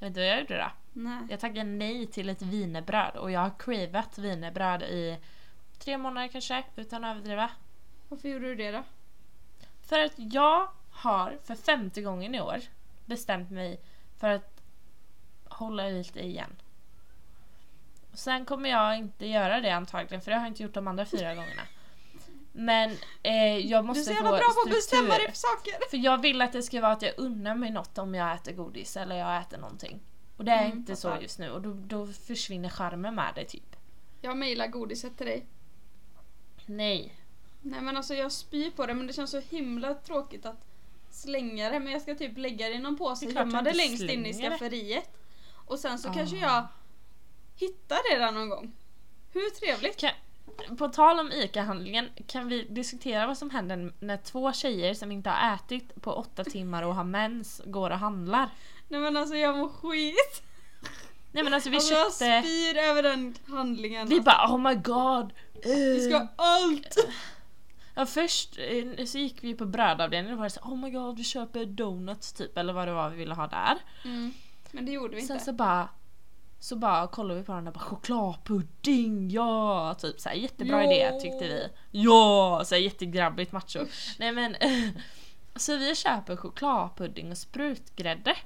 [0.00, 0.70] Vet du vad jag gjorde då?
[0.92, 1.18] Nej.
[1.30, 5.18] Jag tackade nej till ett wienerbröd och jag har cravat wienerbröd i
[5.78, 7.50] tre månader kanske, utan att överdriva.
[8.08, 8.82] Varför gjorde du det då?
[9.82, 12.60] För att jag har för femte gången i år
[13.04, 13.80] bestämt mig
[14.18, 14.60] för att
[15.44, 16.56] hålla lite igen.
[18.12, 21.04] Sen kommer jag inte göra det antagligen för det har jag inte gjort de andra
[21.06, 21.62] fyra gångerna.
[22.52, 22.90] Men
[23.22, 24.74] eh, jag Du är måste så få jävla bra på att struktur.
[24.74, 25.90] bestämma dig för saker.
[25.90, 28.52] För jag vill att det ska vara att jag unnar mig något om jag äter
[28.52, 30.00] godis eller jag äter någonting.
[30.36, 31.22] Och det är Mm, inte så fattar.
[31.22, 33.76] just nu och då, då försvinner charmen med det typ.
[34.20, 35.46] Jag mejlar godiset till dig.
[36.66, 37.14] Nej.
[37.62, 40.64] Nej men alltså jag spyr på det men det känns så himla tråkigt att
[41.10, 44.26] slänga det men jag ska typ lägga det i någon påse gömma det längst in
[44.26, 45.10] i skafferiet.
[45.66, 46.14] Och sen så Ah.
[46.14, 46.66] kanske jag
[47.56, 48.72] hittar det där någon gång.
[49.32, 49.96] Hur trevligt?
[49.96, 50.10] Kan,
[50.78, 55.30] på tal om ICA-handlingen, kan vi diskutera vad som händer när två tjejer som inte
[55.30, 58.50] har ätit på åtta timmar och har mens går och handlar?
[58.88, 60.42] Nej men alltså jag mår skit.
[61.32, 62.42] Nej men alltså vi alltså jag köpte...
[62.42, 64.08] spyr över den handlingen.
[64.08, 64.30] Vi alltså.
[64.30, 65.32] bara oh my god!
[65.64, 66.96] Vi ska eh." ha allt!
[67.94, 71.16] Ja först eh, så gick vi på brödavdelningen och var det så oh my god
[71.18, 73.78] vi köper donuts typ eller vad det var vi ville ha där.
[74.04, 74.32] Mm.
[74.70, 75.44] Men det gjorde vi Sen inte.
[75.44, 75.88] så bara
[76.60, 79.94] så bara kollade vi på den och bara chokladpudding, ja!
[79.98, 80.92] Typ så här, jättebra Ja.
[80.92, 81.68] idé tyckte vi.
[81.90, 82.62] Ja!
[82.64, 83.86] Så här, jättegrabbigt macho.
[84.18, 84.56] Nej men
[85.56, 88.36] så vi köper chokladpudding och sprutgrädde.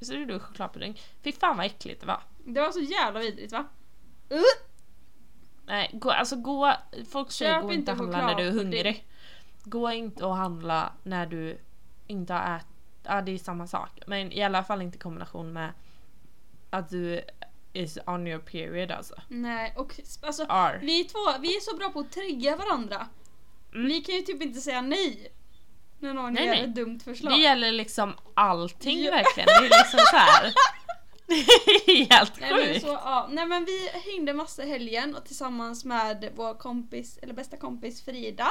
[0.00, 1.00] Så gjorde vi chokladpudding.
[1.24, 2.22] Fy fan vad äckligt det var.
[2.44, 3.64] Det var så jävla vidrigt va?
[4.32, 4.67] Uh!
[5.68, 6.72] Nej, gå, alltså gå,
[7.10, 9.06] folk säger Köp gå inte och handla när du är hungrig.
[9.64, 11.58] Gå inte och handla när du
[12.06, 12.66] inte har ätit.
[13.02, 14.00] Ja det är samma sak.
[14.06, 15.72] Men i alla fall inte i kombination med
[16.70, 17.20] att du
[17.72, 19.14] is on your period alltså.
[19.28, 20.78] Nej och alltså Are.
[20.78, 23.06] vi två, vi är så bra på att trigga varandra.
[23.74, 23.86] Mm.
[23.86, 25.32] Vi kan ju typ inte säga nej.
[25.98, 26.64] När någon Nej, ger nej.
[26.64, 27.32] ett dumt förslag.
[27.32, 29.10] Det gäller liksom allting Ja.
[29.10, 29.46] verkligen.
[29.46, 30.52] Det är liksom så här.
[32.10, 32.80] Helt Nej men, sjukt.
[32.80, 33.28] så, ja.
[33.30, 38.48] Nej men vi hängde massa helgen och tillsammans med vår kompis, eller bästa kompis Frida.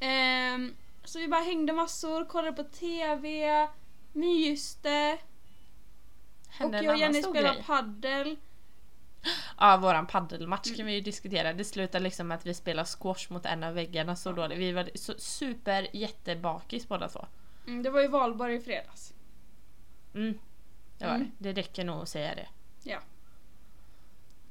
[0.00, 3.68] Ehm, så vi bara hängde massor, kollade på TV,
[4.12, 5.18] myste.
[6.48, 7.64] hände och en jag och annan Jenny stor spelar grej.
[7.66, 8.36] paddel.
[9.58, 11.52] Ja, våran paddelmatch kan vi ju diskutera.
[11.52, 14.58] Det slutade liksom med att vi spelade squash mot en av väggarna så dåligt.
[14.58, 17.26] Vi var så super jättebakis båda två.
[17.66, 19.12] Mm, det var ju valborg i fredags.
[20.14, 20.38] Mm.
[20.98, 21.30] Det var Mm.
[21.38, 21.52] det.
[21.52, 22.48] Det räcker nog att säga det.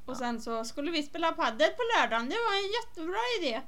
[0.06, 0.16] Och Ja.
[0.16, 2.30] sen så skulle vi spela paddel på lördagen.
[2.30, 3.62] Det var en jättebra idé.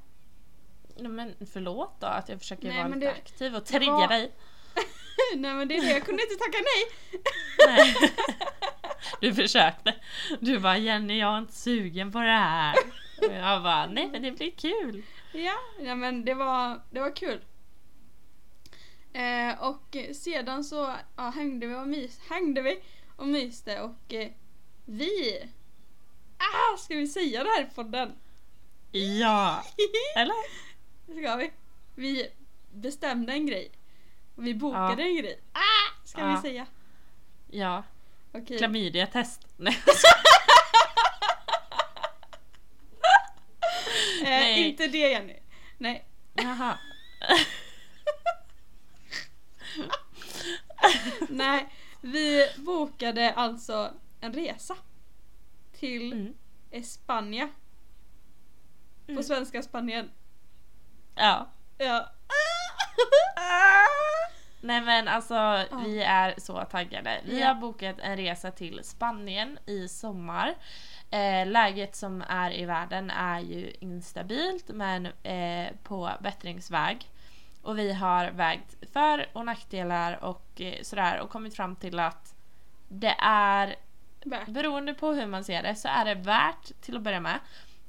[0.97, 4.07] Nej, Men förlåt då att jag försöker Nej, vara lite det- aktiv och trigga var-
[4.07, 4.31] dig.
[5.35, 7.21] Nej men det är det, jag kunde inte tacka nej.
[7.67, 8.11] Nej.
[9.21, 9.95] Du försökte.
[10.39, 12.75] Du bara Jenny jag är inte sugen på det här.
[13.17, 15.03] Och jag bara nej men det blir kul.
[15.31, 17.39] Ja, ja men det var, det var kul.
[19.13, 22.81] Eh, och sedan så ja, hängde vi och mys, hängde vi
[23.15, 24.27] och myste och eh,
[24.85, 25.43] vi...
[26.37, 28.15] Ah, ska vi säga det här i podden?
[28.91, 29.63] Ja.
[30.15, 30.35] Eller?
[31.21, 31.51] Ska vi?
[31.95, 32.27] Vi
[32.73, 33.71] bestämde en grej.
[34.35, 35.39] Och vi bokade en grej.
[35.53, 36.35] Ah, ska Ja.
[36.35, 36.65] vi säga.
[37.51, 37.83] Ja.
[38.33, 38.57] Okej.
[38.57, 39.47] Klamydia-test.
[39.57, 39.77] Nej.
[44.21, 44.69] Eh, Nej.
[44.69, 45.39] inte det Jenny.
[45.77, 46.05] Nej.
[46.33, 46.77] Jaha.
[51.29, 51.67] Nej,
[52.01, 54.75] vi bokade alltså en resa
[55.79, 56.33] till Mm.
[59.05, 59.23] På Mm.
[59.23, 60.11] svenska Spanien.
[61.15, 61.47] Ja.
[61.77, 62.09] Ja.
[64.61, 67.21] Nej men alltså vi är så taggade.
[67.25, 67.47] Vi Ja.
[67.47, 70.55] har bokat en resa till Spanien i sommar.
[71.11, 77.09] Eh, läget som är i världen är ju instabilt men eh, på bättringsväg.
[77.61, 82.35] Och vi har vägt för och nackdelar och eh, sådär och kommit fram till att
[82.87, 83.75] det är
[84.23, 84.47] Värt.
[84.47, 87.39] beroende på hur man ser det så är det värt till att börja med.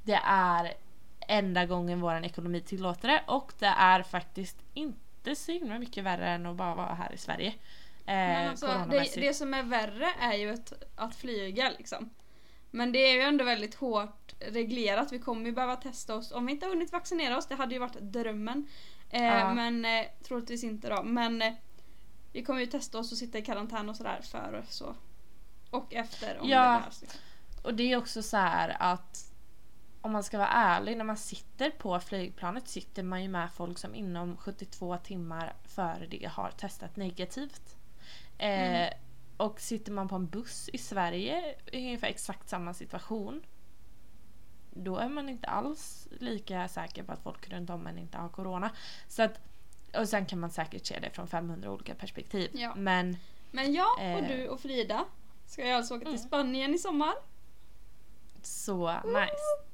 [0.03, 0.73] Det är
[1.19, 6.29] enda gången vår ekonomi tillåter det och det är faktiskt inte så himla mycket värre
[6.29, 7.53] än att bara vara här i Sverige.
[8.05, 12.09] Eh, alltså, det, det som är värre är ju att, att flyga liksom.
[12.71, 15.11] Men det är ju ändå väldigt hårt reglerat.
[15.11, 16.31] Vi kommer ju behöva testa oss.
[16.31, 18.67] Om vi inte har hunnit vaccinera oss, det hade ju varit drömmen.
[19.11, 19.53] Eh, Ja.
[19.53, 21.03] Men eh, troligtvis inte då.
[21.03, 21.53] Men eh,
[22.31, 24.95] vi kommer ju testa oss och sitta i karantän och sådär före så.
[25.69, 26.71] Och efter om Ja.
[26.73, 27.01] det behövs.
[27.01, 27.19] Liksom.
[27.63, 29.31] Och det är också så här att
[30.01, 33.77] om man ska vara ärlig, när man sitter på flygplanet sitter man ju med folk
[33.77, 37.75] som inom 72 timmar före det har testat negativt.
[38.37, 38.93] Eh, Mm.
[39.37, 43.41] Och sitter man på en buss i Sverige ungefär exakt samma situation
[44.71, 48.29] då är man inte alls lika säker på att folk runt om en inte har
[48.29, 48.69] corona.
[49.07, 49.39] Så att,
[49.97, 52.49] och sen kan man säkert se det från 500 olika perspektiv.
[52.53, 52.75] Ja.
[52.75, 53.17] Men
[53.51, 54.27] Men jag och Eh.
[54.27, 55.05] du och Frida
[55.45, 56.19] ska ju alltså åka till Mm.
[56.27, 57.13] Spanien i sommar.
[58.41, 59.67] så nice.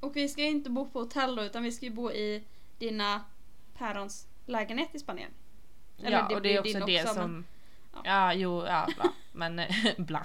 [0.00, 2.44] Och vi ska ju inte bo på hotell då utan vi ska ju bo i
[2.78, 3.24] dina
[3.78, 5.30] pärons lägenhet i Spanien.
[6.02, 7.32] Eller ja, det och det är också det också, som...
[7.32, 7.44] men-
[7.94, 8.00] ja.
[8.04, 8.34] ja.
[8.34, 9.12] jo, ja, bla.
[9.32, 9.56] Men
[9.98, 10.22] bla.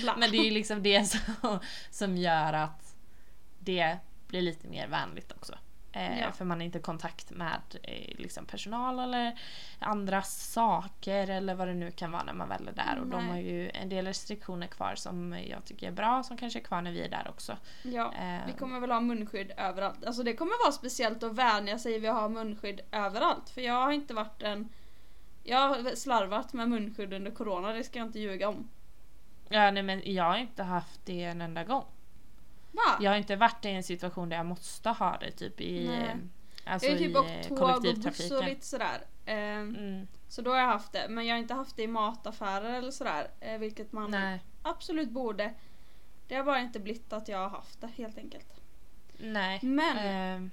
[0.00, 0.16] Bla.
[0.16, 1.58] Men det är ju liksom det som,
[1.90, 2.81] som gör att
[3.64, 3.98] det
[4.28, 5.58] blir lite mer vänligt också.
[5.92, 6.32] Eh, Ja.
[6.32, 9.38] För man är inte i kontakt med eh, liksom personal eller
[9.78, 12.98] andra saker eller vad det nu kan vara när man väl är där.
[13.00, 13.30] Och de Nej.
[13.30, 16.82] har ju en del restriktioner kvar som jag tycker är bra som kanske är kvar
[16.82, 17.56] när vi är där också.
[17.82, 20.04] Ja, Eh, vi kommer väl ha munskydd överallt.
[20.04, 23.50] Alltså det kommer vara speciellt att vänja sig vid att ha munskydd överallt.
[23.50, 24.68] För jag har inte varit en...
[25.44, 28.68] Jag har slarvat med munskydd under corona, det ska jag inte ljuga om.
[29.48, 31.84] Ja, nej, men jag har inte haft det en enda gång.
[32.72, 32.96] Va?
[33.00, 36.08] Jag har inte varit i en situation där jag måste ha det typ i, Nej.
[36.08, 36.14] eh,
[36.72, 39.00] alltså jag har typ åkt eh, tåg och buss och lite sådär.
[39.26, 41.06] Ehm, Mm, Så då har jag haft det.
[41.08, 43.28] Men jag har inte haft det i mataffärer eller sådär.
[43.40, 45.54] eh, Vilket man nej, absolut borde.
[46.28, 48.46] Det har bara inte blivit att jag har haft det helt enkelt.
[49.18, 49.58] nej.
[49.62, 50.50] Men ehm,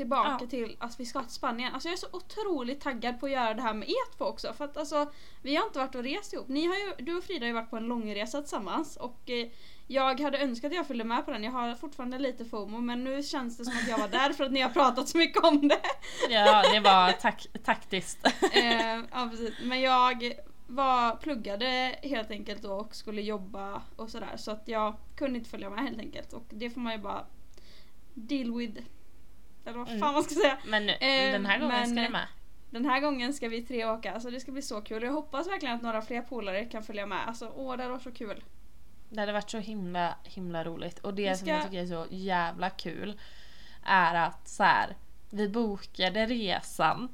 [0.00, 0.46] tillbaka ja.
[0.46, 1.74] till att vi ska till Spanien.
[1.74, 4.52] Alltså jag är så otroligt taggad på att göra det här med er två också.
[4.52, 6.48] För att alltså, vi har inte varit och rest ihop.
[6.48, 8.96] Ni har ju, du och Frida har ju varit på en långresa tillsammans.
[8.96, 9.48] Och eh,
[9.86, 11.44] jag hade önskat att jag följde med på den.
[11.44, 14.44] Jag har fortfarande lite FOMO men nu känns det som att jag var där för
[14.44, 15.80] att ni har pratat så mycket om det.
[16.30, 18.26] Ja, det var tak taktiskt.
[18.52, 19.54] eh, ja, precis.
[19.62, 20.32] Men jag
[20.66, 24.36] var, pluggade helt enkelt då och skulle jobba och sådär.
[24.36, 26.32] Så att jag kunde inte följa med helt enkelt.
[26.32, 27.24] Och det får man ju bara
[28.14, 28.80] deal with.
[29.64, 30.12] Eller vad fan Mm.
[30.14, 30.58] man ska säga.
[30.66, 32.26] Men nu, Eh, den här gången men- ska du med.
[32.70, 35.02] Den här gången ska vi tre åka, alltså det ska bli så kul.
[35.02, 37.28] Jag hoppas verkligen att några fler polare kan följa med.
[37.28, 38.44] Alltså åh, det hade varit så kul.
[39.08, 40.98] Det hade varit så himla himla roligt.
[40.98, 43.20] Och det Vi som ska- jag tycker är så jävla kul
[43.84, 44.96] är att så här,
[45.30, 47.08] vi bokade resan.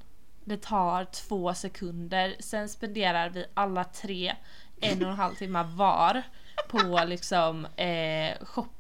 [0.44, 2.36] Det tar två sekunder.
[2.40, 4.34] Sen spenderar vi alla tre
[4.80, 6.22] en och en halv timme var
[6.68, 8.36] på liksom eh,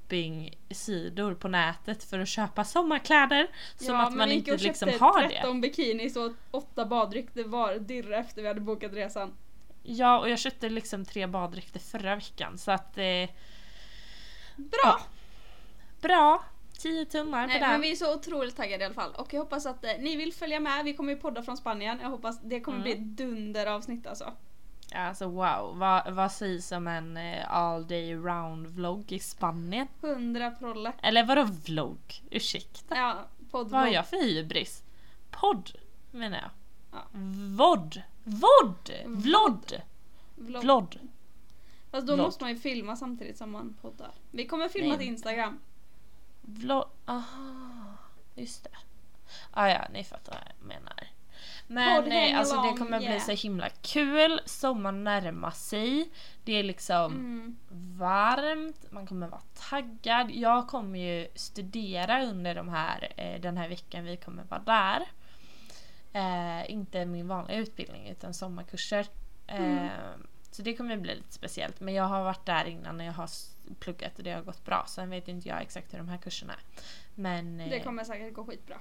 [0.06, 3.48] shoppingsidor på nätet för att köpa sommarkläder.
[3.76, 5.28] Som att men man inte och liksom har det.
[5.28, 7.28] 13 bikinis och åtta baddryck.
[7.32, 9.32] Det var dirr efter vi hade bokat resan.
[9.82, 12.98] Ja, och jag köpte liksom tre baddräkter förra veckan så att...
[12.98, 13.28] Eh,
[14.56, 14.80] Bra!
[14.84, 15.00] Ja.
[16.00, 16.44] bra!
[16.78, 17.80] 10 tummar Nej, på men den.
[17.80, 19.14] vi är så otroligt taggade i alla fall.
[19.14, 20.84] Och jag hoppas att eh, ni vill följa med.
[20.84, 21.98] Vi kommer ju podda från Spanien.
[22.02, 22.82] Jag hoppas det kommer Mm.
[22.84, 24.32] bli ett dunderavsnitt alltså.
[24.94, 29.88] Alltså wow, vad, vad sägs om en eh, all day round vlogg i Spanien?
[30.00, 30.92] 100 prolle.
[31.02, 32.22] Eller vadå vlogg?
[32.30, 32.96] Ursäkta?
[32.96, 33.70] Ja, podd.
[33.70, 34.82] Vad har jag för hybris?
[35.30, 35.70] Podd
[36.10, 36.50] menar jag.
[36.92, 37.06] Ja.
[37.56, 38.02] Vod!
[38.24, 38.90] Vod!
[39.04, 39.82] Vlodd!
[40.34, 40.62] Vlogg.
[40.62, 40.98] Vlodd!
[41.90, 42.26] Fast då Vlogg.
[42.26, 44.10] måste man ju filma samtidigt som man poddar.
[44.30, 44.98] Vi kommer filma Nej.
[44.98, 45.58] till Instagram.
[46.40, 46.84] Vlogg...
[47.04, 47.96] Aha,
[48.34, 48.70] just det.
[49.50, 51.08] Ah, ja, ni fattar vad jag menar.
[51.66, 53.20] Men hänger alltså det kommer bli yeah.
[53.24, 54.40] så himla kul.
[54.46, 56.10] Sommaren närmar sig.
[56.44, 57.56] Det är liksom Mm.
[57.98, 60.30] varmt, man kommer vara taggad.
[60.30, 65.02] Jag kommer ju studera under de här, eh, den här veckan vi kommer vara där.
[66.12, 69.06] Eh, inte min vanliga utbildning utan sommarkurser.
[69.46, 69.88] Eh, Mm.
[70.50, 71.80] Så det kommer bli lite speciellt.
[71.80, 73.30] Men jag har varit där innan och jag har
[73.80, 74.84] pluggat och det har gått bra.
[74.88, 76.60] Sen vet inte jag exakt hur de här kurserna är.
[77.14, 78.76] Men eh, Det kommer säkert gå skitbra.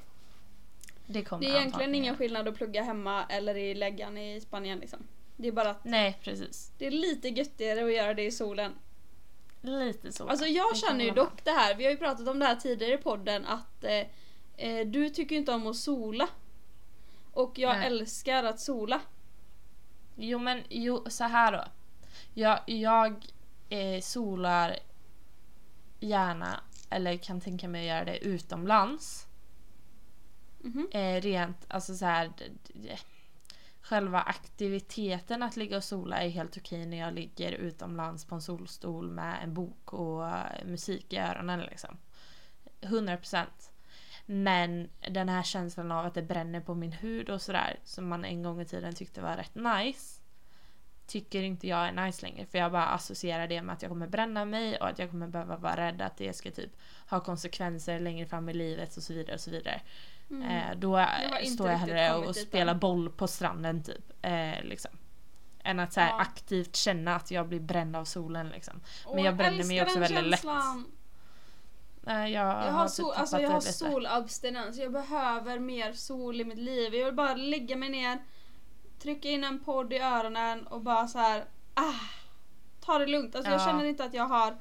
[1.07, 4.79] Det kommer Det är egentligen ingen skillnad att plugga hemma eller i läggan i Spanien
[4.79, 4.99] liksom.
[5.35, 6.71] Det är bara att Nej precis.
[6.77, 8.73] det är lite göttigare att göra det i solen.
[9.61, 10.27] Lite så.
[10.27, 12.93] Alltså jag känner ju dock det här, vi har ju pratat om det här tidigare
[12.93, 14.07] i podden att eh,
[14.57, 16.27] eh, du tycker inte om att sola.
[17.31, 17.87] Och jag Nej.
[17.87, 19.01] älskar att sola.
[20.15, 21.63] Jo men jo, så här då.
[22.33, 23.25] Jag, jag
[23.69, 24.79] eh, solar
[25.99, 29.27] gärna, eller kan tänka mig att göra det utomlands.
[30.65, 30.88] Mhm.
[30.91, 32.28] Eh, rent, alltså så här.
[32.38, 32.97] d- d-
[33.82, 38.41] Själva aktiviteten att ligga och sola är helt okej när jag ligger utomlands på en
[38.41, 41.97] solstol med en bok och eh, musik i öronen liksom.
[42.82, 43.45] 100%.
[44.25, 48.25] Men den här känslan av att det bränner på min hud och sådär som man
[48.25, 50.21] en gång i tiden tyckte var rätt nice.
[51.08, 54.08] Tycker inte jag är nice längre för jag bara associerar det med att jag kommer
[54.08, 56.71] bränna mig och att jag kommer behöva vara rädd att det ska typ
[57.10, 59.82] ha konsekvenser längre fram i livet och så vidare och så vidare.
[60.29, 60.43] Mm.
[60.51, 61.05] Eh, då
[61.53, 64.11] står jag hellre och spelar boll på stranden typ.
[64.21, 64.91] Eh, liksom.
[65.63, 66.19] Än att så här, Ja.
[66.21, 68.81] aktivt känna att jag blir bränd av solen liksom.
[69.13, 70.41] Men jag bränner mig också väldigt lätt.
[70.41, 70.85] känslan.
[72.07, 76.41] Eh, jag, Jag har, sol, typ alltså tappat jag har solabstinens, jag behöver mer sol
[76.41, 76.95] i mitt liv.
[76.95, 78.19] Jag vill bara lägga mig ner,
[78.99, 81.93] trycka in en podd i öronen och bara så här, ah,
[82.81, 83.35] ta det lugnt.
[83.35, 83.65] Alltså jag Ja.
[83.65, 84.57] känner inte att jag har,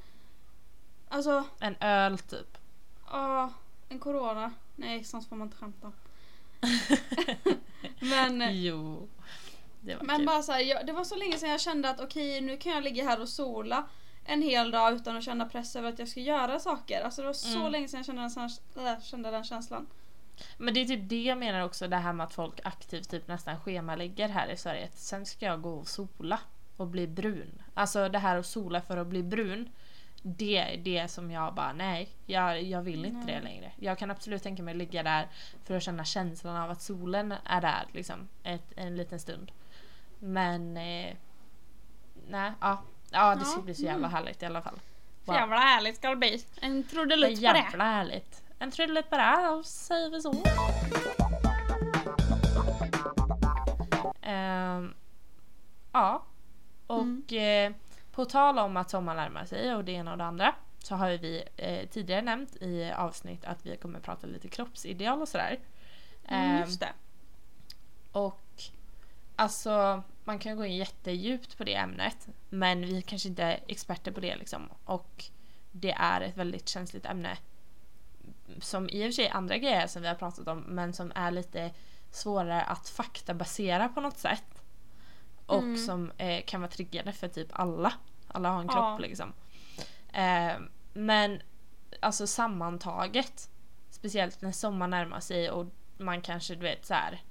[1.09, 2.59] alltså, En öl typ.
[3.07, 3.49] ah,
[3.89, 4.53] en corona.
[4.77, 5.93] Nej, sånt får man inte skämta om.
[8.01, 9.09] Men, jo.
[9.81, 10.27] Det var men kul.
[10.27, 12.73] bara så här, jag, det var så länge sedan jag kände att okej, nu kan
[12.73, 13.85] jag ligga här och sola
[14.25, 17.01] en hel dag utan att känna press över att jag ska göra saker.
[17.05, 17.73] Alltså det var så Mm.
[17.73, 19.87] länge sedan jag kände den, äh, kände den känslan.
[20.59, 23.29] Men det är typ det jag menar också det här med att folk aktivt typ
[23.29, 24.89] nästan schemalägger här i Sverige.
[24.95, 26.41] Sen ska jag gå och sola
[26.77, 27.63] och bli brun.
[27.75, 29.71] Alltså det här att sola för att bli brun.
[30.27, 33.35] Det är det som jag bara nej, jag, jag vill inte Nej.
[33.35, 33.73] det längre.
[33.77, 35.29] Jag kan absolut tänka mig att ligga där
[35.65, 39.53] för att känna känslan av att solen är där liksom ett, en liten stund.
[40.19, 41.15] Men eh,
[42.29, 42.83] nej, ja.
[43.11, 44.11] Ja det ska Ja, bli så jävla mm.
[44.11, 44.81] härligt i alla fall.
[45.27, 46.45] Så jävla härligt ska det bli.
[46.61, 47.59] En trudelutt på det.
[47.59, 48.43] jävla härligt.
[48.59, 50.35] En trudelutt på det, säger vi så.
[54.23, 54.95] Ehm,
[55.93, 56.23] ja.
[56.87, 57.73] Och eh,
[58.15, 61.09] på tal om att sommaren närmar sig och det ena och det andra så har
[61.09, 65.59] ju vi eh, tidigare nämnt i avsnitt att vi kommer prata lite kroppsideal och sådär.
[66.25, 66.93] Mm, Ehm, just det.
[68.13, 68.41] och
[69.37, 74.13] alltså man kan gå in jättedjupt på det ämnet men vi kanske inte är experter
[74.13, 74.69] på det liksom.
[74.85, 75.25] Och
[75.73, 77.37] det är ett väldigt känsligt ämne.
[78.61, 81.31] Som i och för sig andra grejer som vi har pratat om men som är
[81.31, 81.71] lite
[82.11, 84.45] svårare att faktabasera på något sätt.
[85.47, 85.77] Och Mm.
[85.77, 87.93] som eh, kan vara triggande för typ alla.
[88.29, 88.73] Alla har en Ja.
[88.73, 89.33] kropp liksom.
[90.13, 90.53] Eh,
[90.93, 91.41] men
[92.01, 93.51] alltså sammantaget.
[93.91, 95.67] Speciellt när sommaren närmar sig och
[95.99, 97.23] man kanske du vet så här.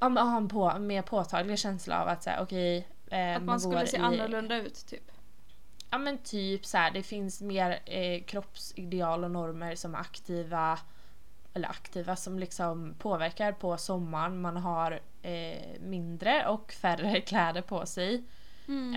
[0.00, 2.88] Ja, men har en på, mer påtaglig känsla av att säga okej.
[3.10, 5.10] eh, Att man skulle går se i- annorlunda ut typ.
[5.90, 10.78] Ja men typ så här, det finns mer eh, kroppsideal och normer som är aktiva
[11.54, 14.40] eller aktiva som liksom påverkar på sommaren.
[14.40, 18.24] Man har eh, mindre och färre kläder på sig.
[18.68, 18.94] Mm.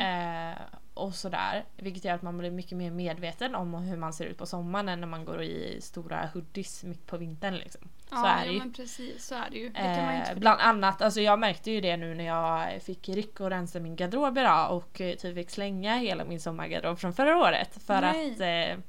[0.52, 0.58] Eh,
[0.94, 1.66] och sådär.
[1.78, 4.90] Vilket gör att man blir mycket mer medveten om hur man ser ut på sommaren
[4.90, 7.56] än när man går i stora hoodies mitt på vintern.
[7.56, 7.82] Liksom.
[8.10, 8.60] Så ja, är det ju.
[8.60, 9.70] men precis, så är det ju.
[9.70, 13.50] Det Eh, bland annat, alltså jag märkte ju det nu när jag fick rycka och
[13.50, 17.84] rensa min garderob idag och eh, typ fick slänga hela min sommargarderob från förra året.
[17.84, 18.32] För Nej.
[18.32, 18.84] att eh,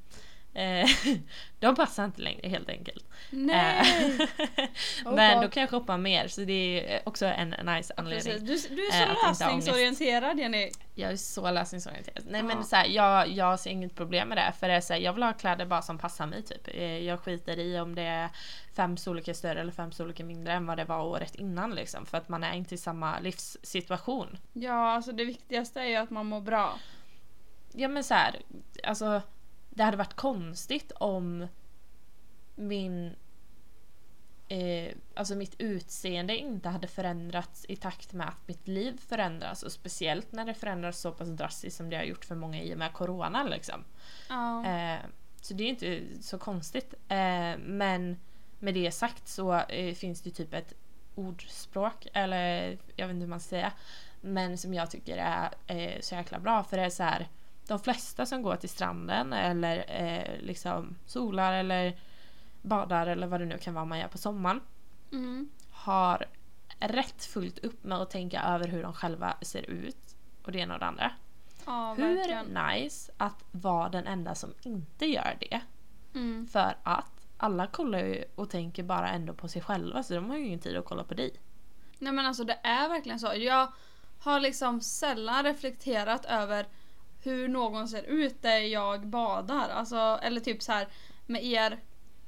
[0.54, 0.86] Eh,
[1.60, 3.04] de passar inte längre helt enkelt.
[3.30, 3.80] Nej!
[4.18, 4.26] Eh,
[5.04, 8.44] Oh Men då kan jag shoppa mer så det är också en nice anledning.
[8.46, 9.40] Du, du Eh, är så ångest.
[9.40, 10.70] lösningsorienterad Jenny.
[10.94, 12.24] Jag är så lösningsorienterad.
[12.28, 12.46] Nej Ja.
[12.46, 15.00] men så här, jag, jag ser inget problem med det för det är så här,
[15.00, 16.68] jag vill ha kläder bara som passar mig typ.
[16.68, 18.28] Eh, Jag skiter i om det är
[18.76, 22.06] fem storlekar större eller fem storlekar mindre än vad det var året innan liksom.
[22.06, 24.38] För att man är inte i samma livssituation.
[24.52, 26.78] Ja, alltså det viktigaste är ju att man mår bra.
[27.72, 28.36] Ja men så här,
[28.84, 29.22] alltså
[29.74, 31.46] det hade varit konstigt om
[32.54, 33.14] min
[34.48, 39.72] eh, alltså mitt utseende inte hade förändrats i takt med att mitt liv förändras och
[39.72, 42.78] speciellt när det förändras så pass drastiskt som det har gjort för många i och
[42.78, 43.84] med corona liksom.
[44.28, 44.66] Ja.
[44.66, 45.00] Eh,
[45.40, 46.94] så det är inte så konstigt.
[47.08, 48.16] Eh, men
[48.58, 50.74] med det sagt så eh, finns det typ ett
[51.14, 53.72] ordspråk, eller jag vet inte hur man ska säga,
[54.20, 57.28] men som jag tycker är eh, så jäkla bra för det är så här
[57.72, 61.98] de flesta som går till stranden eller eh, liksom solar eller
[62.62, 64.60] badar eller vad det nu kan vara man gör på sommaren
[65.12, 65.48] Mm.
[65.70, 66.24] har
[66.80, 70.74] rätt fullt upp med att tänka över hur de själva ser ut och det ena
[70.74, 71.10] och det andra.
[71.66, 72.46] Ja, Hur verkligen.
[72.46, 75.60] nice att vara den enda som inte gör det.
[76.14, 76.46] Mm.
[76.52, 80.36] För att alla kollar ju och tänker bara ändå på sig själva så de har
[80.36, 81.34] ju ingen tid att kolla på dig.
[81.98, 83.32] Nej men alltså det är verkligen så.
[83.34, 83.72] Jag
[84.20, 86.66] har liksom sällan reflekterat över
[87.22, 89.68] hur någon ser ut där jag badar.
[89.68, 90.88] Alltså, eller typ så här
[91.26, 91.80] med er,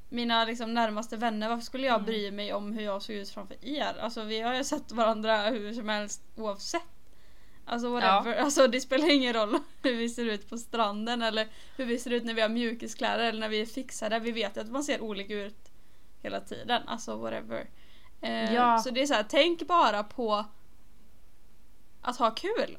[0.08, 1.48] mina liksom närmaste vänner.
[1.48, 2.06] Varför skulle jag Mm.
[2.06, 3.96] bry mig om hur jag såg ut framför er?
[4.00, 6.82] Alltså vi har ju sett varandra hur som helst oavsett.
[7.66, 8.36] Alltså whatever.
[8.36, 12.10] Alltså det spelar ingen roll hur vi ser ut på stranden eller hur vi ser
[12.10, 14.18] ut när vi har mjukiskläder eller när vi är fixade.
[14.18, 15.70] Vi vet ju att man ser olika ut
[16.22, 16.82] hela tiden.
[16.88, 17.66] Alltså whatever.
[18.20, 18.78] Eh, Ja.
[18.78, 20.44] Så det är så här, tänk bara på
[22.02, 22.78] att ha kul.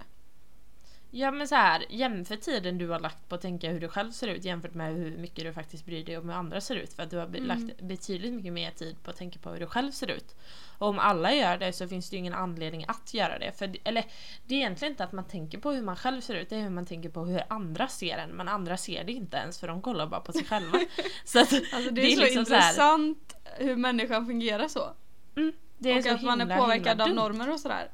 [1.11, 4.11] Ja men så här, jämför tiden du har lagt på att tänka hur du själv
[4.11, 6.93] ser ut jämfört med hur mycket du faktiskt bryr dig om hur andra ser ut.
[6.93, 7.43] För att du har Mm.
[7.45, 10.35] lagt betydligt mycket mer tid på att tänka på hur du själv ser ut.
[10.77, 13.51] Och om alla gör det så finns det ju ingen anledning att göra det.
[13.51, 14.05] För, eller
[14.45, 16.61] det är egentligen inte att man tänker på hur man själv ser ut, det är
[16.61, 18.29] hur man tänker på hur andra ser en.
[18.29, 20.79] Men andra ser det inte ens för de kollar bara på sig själva.
[21.25, 24.93] så att, Alltså det, är, så liksom så här- intressant hur människan fungerar så.
[25.35, 27.91] mm, det är och så att man är himla, påverkad himla av normer och sådär.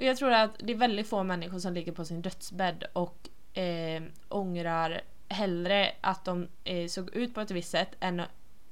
[0.00, 3.28] Och jag tror att det är väldigt få människor som ligger på sin dödsbädd och
[3.58, 8.22] eh, ångrar hellre att de eh, såg ut på ett visst sätt än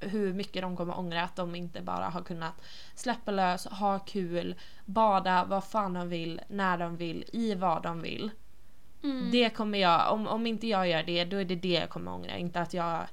[0.01, 2.55] hur mycket de kommer ångra att de inte bara har kunnat
[2.95, 4.55] släppa lös, ha kul,
[4.85, 8.31] bada vad fan de vill, när de vill, i vad de vill.
[9.03, 9.31] Mm.
[9.31, 12.13] Det kommer jag, om, om inte jag gör det, då är det det jag kommer
[12.13, 12.37] ångra.
[12.37, 13.07] Inte att jag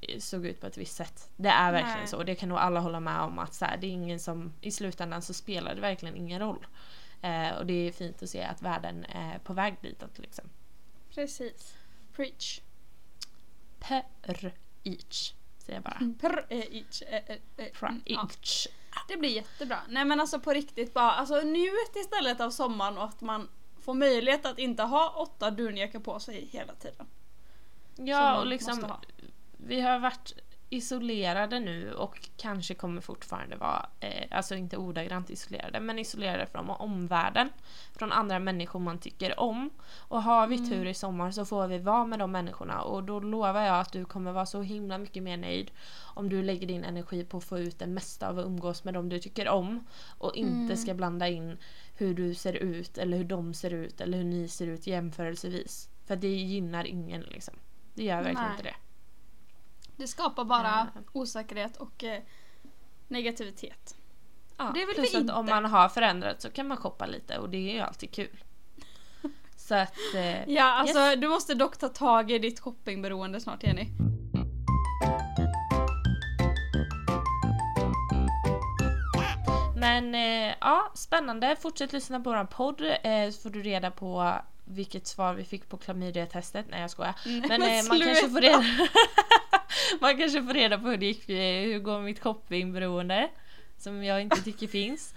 [0.00, 1.30] eh, såg ut på ett visst sätt.
[1.36, 2.08] Det är verkligen Nej.
[2.08, 2.22] så.
[2.22, 4.70] Det kan nog alla hålla med om att så här, det är ingen som, i
[4.70, 6.66] slutändan så spelar det verkligen ingen roll.
[7.22, 10.44] Eh, och det är fint att se att världen är på väg ditåt liksom.
[11.14, 11.74] Precis.
[12.16, 12.60] Preach.
[13.80, 14.52] Per
[14.84, 16.14] each, säger jag bara.
[16.20, 18.28] Per, eh, each, eh, eh, eh, Per mm.
[19.08, 19.78] Det blir jättebra.
[19.88, 23.48] Nej men alltså på riktigt bara, alltså njut istället av sommaren och att man
[23.80, 27.06] får möjlighet att inte ha åtta dunjackor på sig hela tiden.
[27.96, 28.94] Ja och liksom
[29.56, 30.32] vi har varit
[30.72, 36.70] isolerade nu och kanske kommer fortfarande vara, eh, alltså inte ordagrant isolerade, men isolerade från
[36.70, 37.50] omvärlden.
[37.98, 39.70] Från andra människor man tycker om.
[40.08, 40.70] Och har vi Mm.
[40.70, 43.92] tur i sommar så får vi vara med de människorna och då lovar jag att
[43.92, 45.70] du kommer vara så himla mycket mer nöjd
[46.14, 48.94] om du lägger din energi på att få ut den mesta av att umgås med
[48.94, 49.86] dem du tycker om
[50.18, 50.76] och inte Mm.
[50.76, 51.58] ska blanda in
[51.94, 55.88] hur du ser ut eller hur de ser ut eller hur ni ser ut jämförelsevis.
[56.06, 57.54] För det gynnar ingen liksom.
[57.94, 58.50] Det gör verkligen Nej.
[58.52, 58.74] inte det.
[59.96, 62.22] Det skapar bara osäkerhet och eh,
[63.08, 63.96] negativitet.
[64.56, 65.32] Ja, Det vill plus vi att inte.
[65.32, 68.44] om man har förändrat så kan man shoppa lite och det är ju alltid kul.
[69.56, 69.94] Så att...
[70.14, 73.88] Eh, Ja, alltså du måste dock ta tag i ditt shoppingberoende snart Jenny.
[79.82, 81.56] men eh, ja, spännande.
[81.60, 84.34] Fortsätt lyssna på vår podd eh, så får du reda på
[84.64, 86.66] vilket svar vi fick på klamydia-testet.
[86.70, 87.14] Nej jag skojar.
[87.26, 88.64] Nej, Men, men eh, man kanske får reda
[90.00, 93.28] Man kanske får reda på hur det gick, eh, hur går mitt shoppingberoende.
[93.78, 95.14] Som jag inte tycker finns.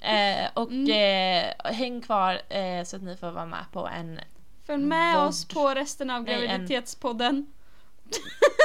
[0.00, 1.44] Eh, och Mm.
[1.64, 4.20] eh, häng kvar eh, så att ni får vara med på en
[4.66, 5.24] Följ med Vod.
[5.28, 7.46] oss på resten av graviditetspodden.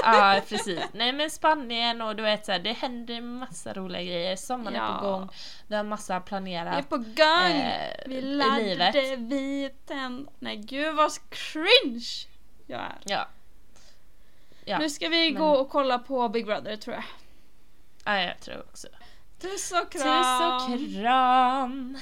[0.03, 0.79] Ja precis.
[0.93, 4.35] Nej men Spanien och du vet så här, det händer massa roliga grejer.
[4.35, 4.97] Sommaren är Ja.
[5.01, 5.29] på gång.
[5.67, 6.89] Vi har massa Vi är planerat.
[6.89, 7.51] på gång!
[7.51, 9.19] eh, vi laddade, livet.
[9.19, 10.27] vi tänd...
[10.39, 12.27] Nej gud vad cringe
[12.67, 12.97] jag är.
[13.05, 13.27] Ja.
[14.65, 17.03] Ja, nu ska vi men- gå och kolla på Big Brother tror jag.
[18.05, 18.87] ja, jag tror också.
[19.41, 20.55] Puss och kram!
[20.55, 21.97] och kram!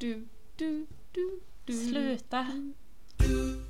[0.00, 1.72] Du, du, du, du.
[1.72, 2.46] Sluta.
[3.16, 3.62] Du,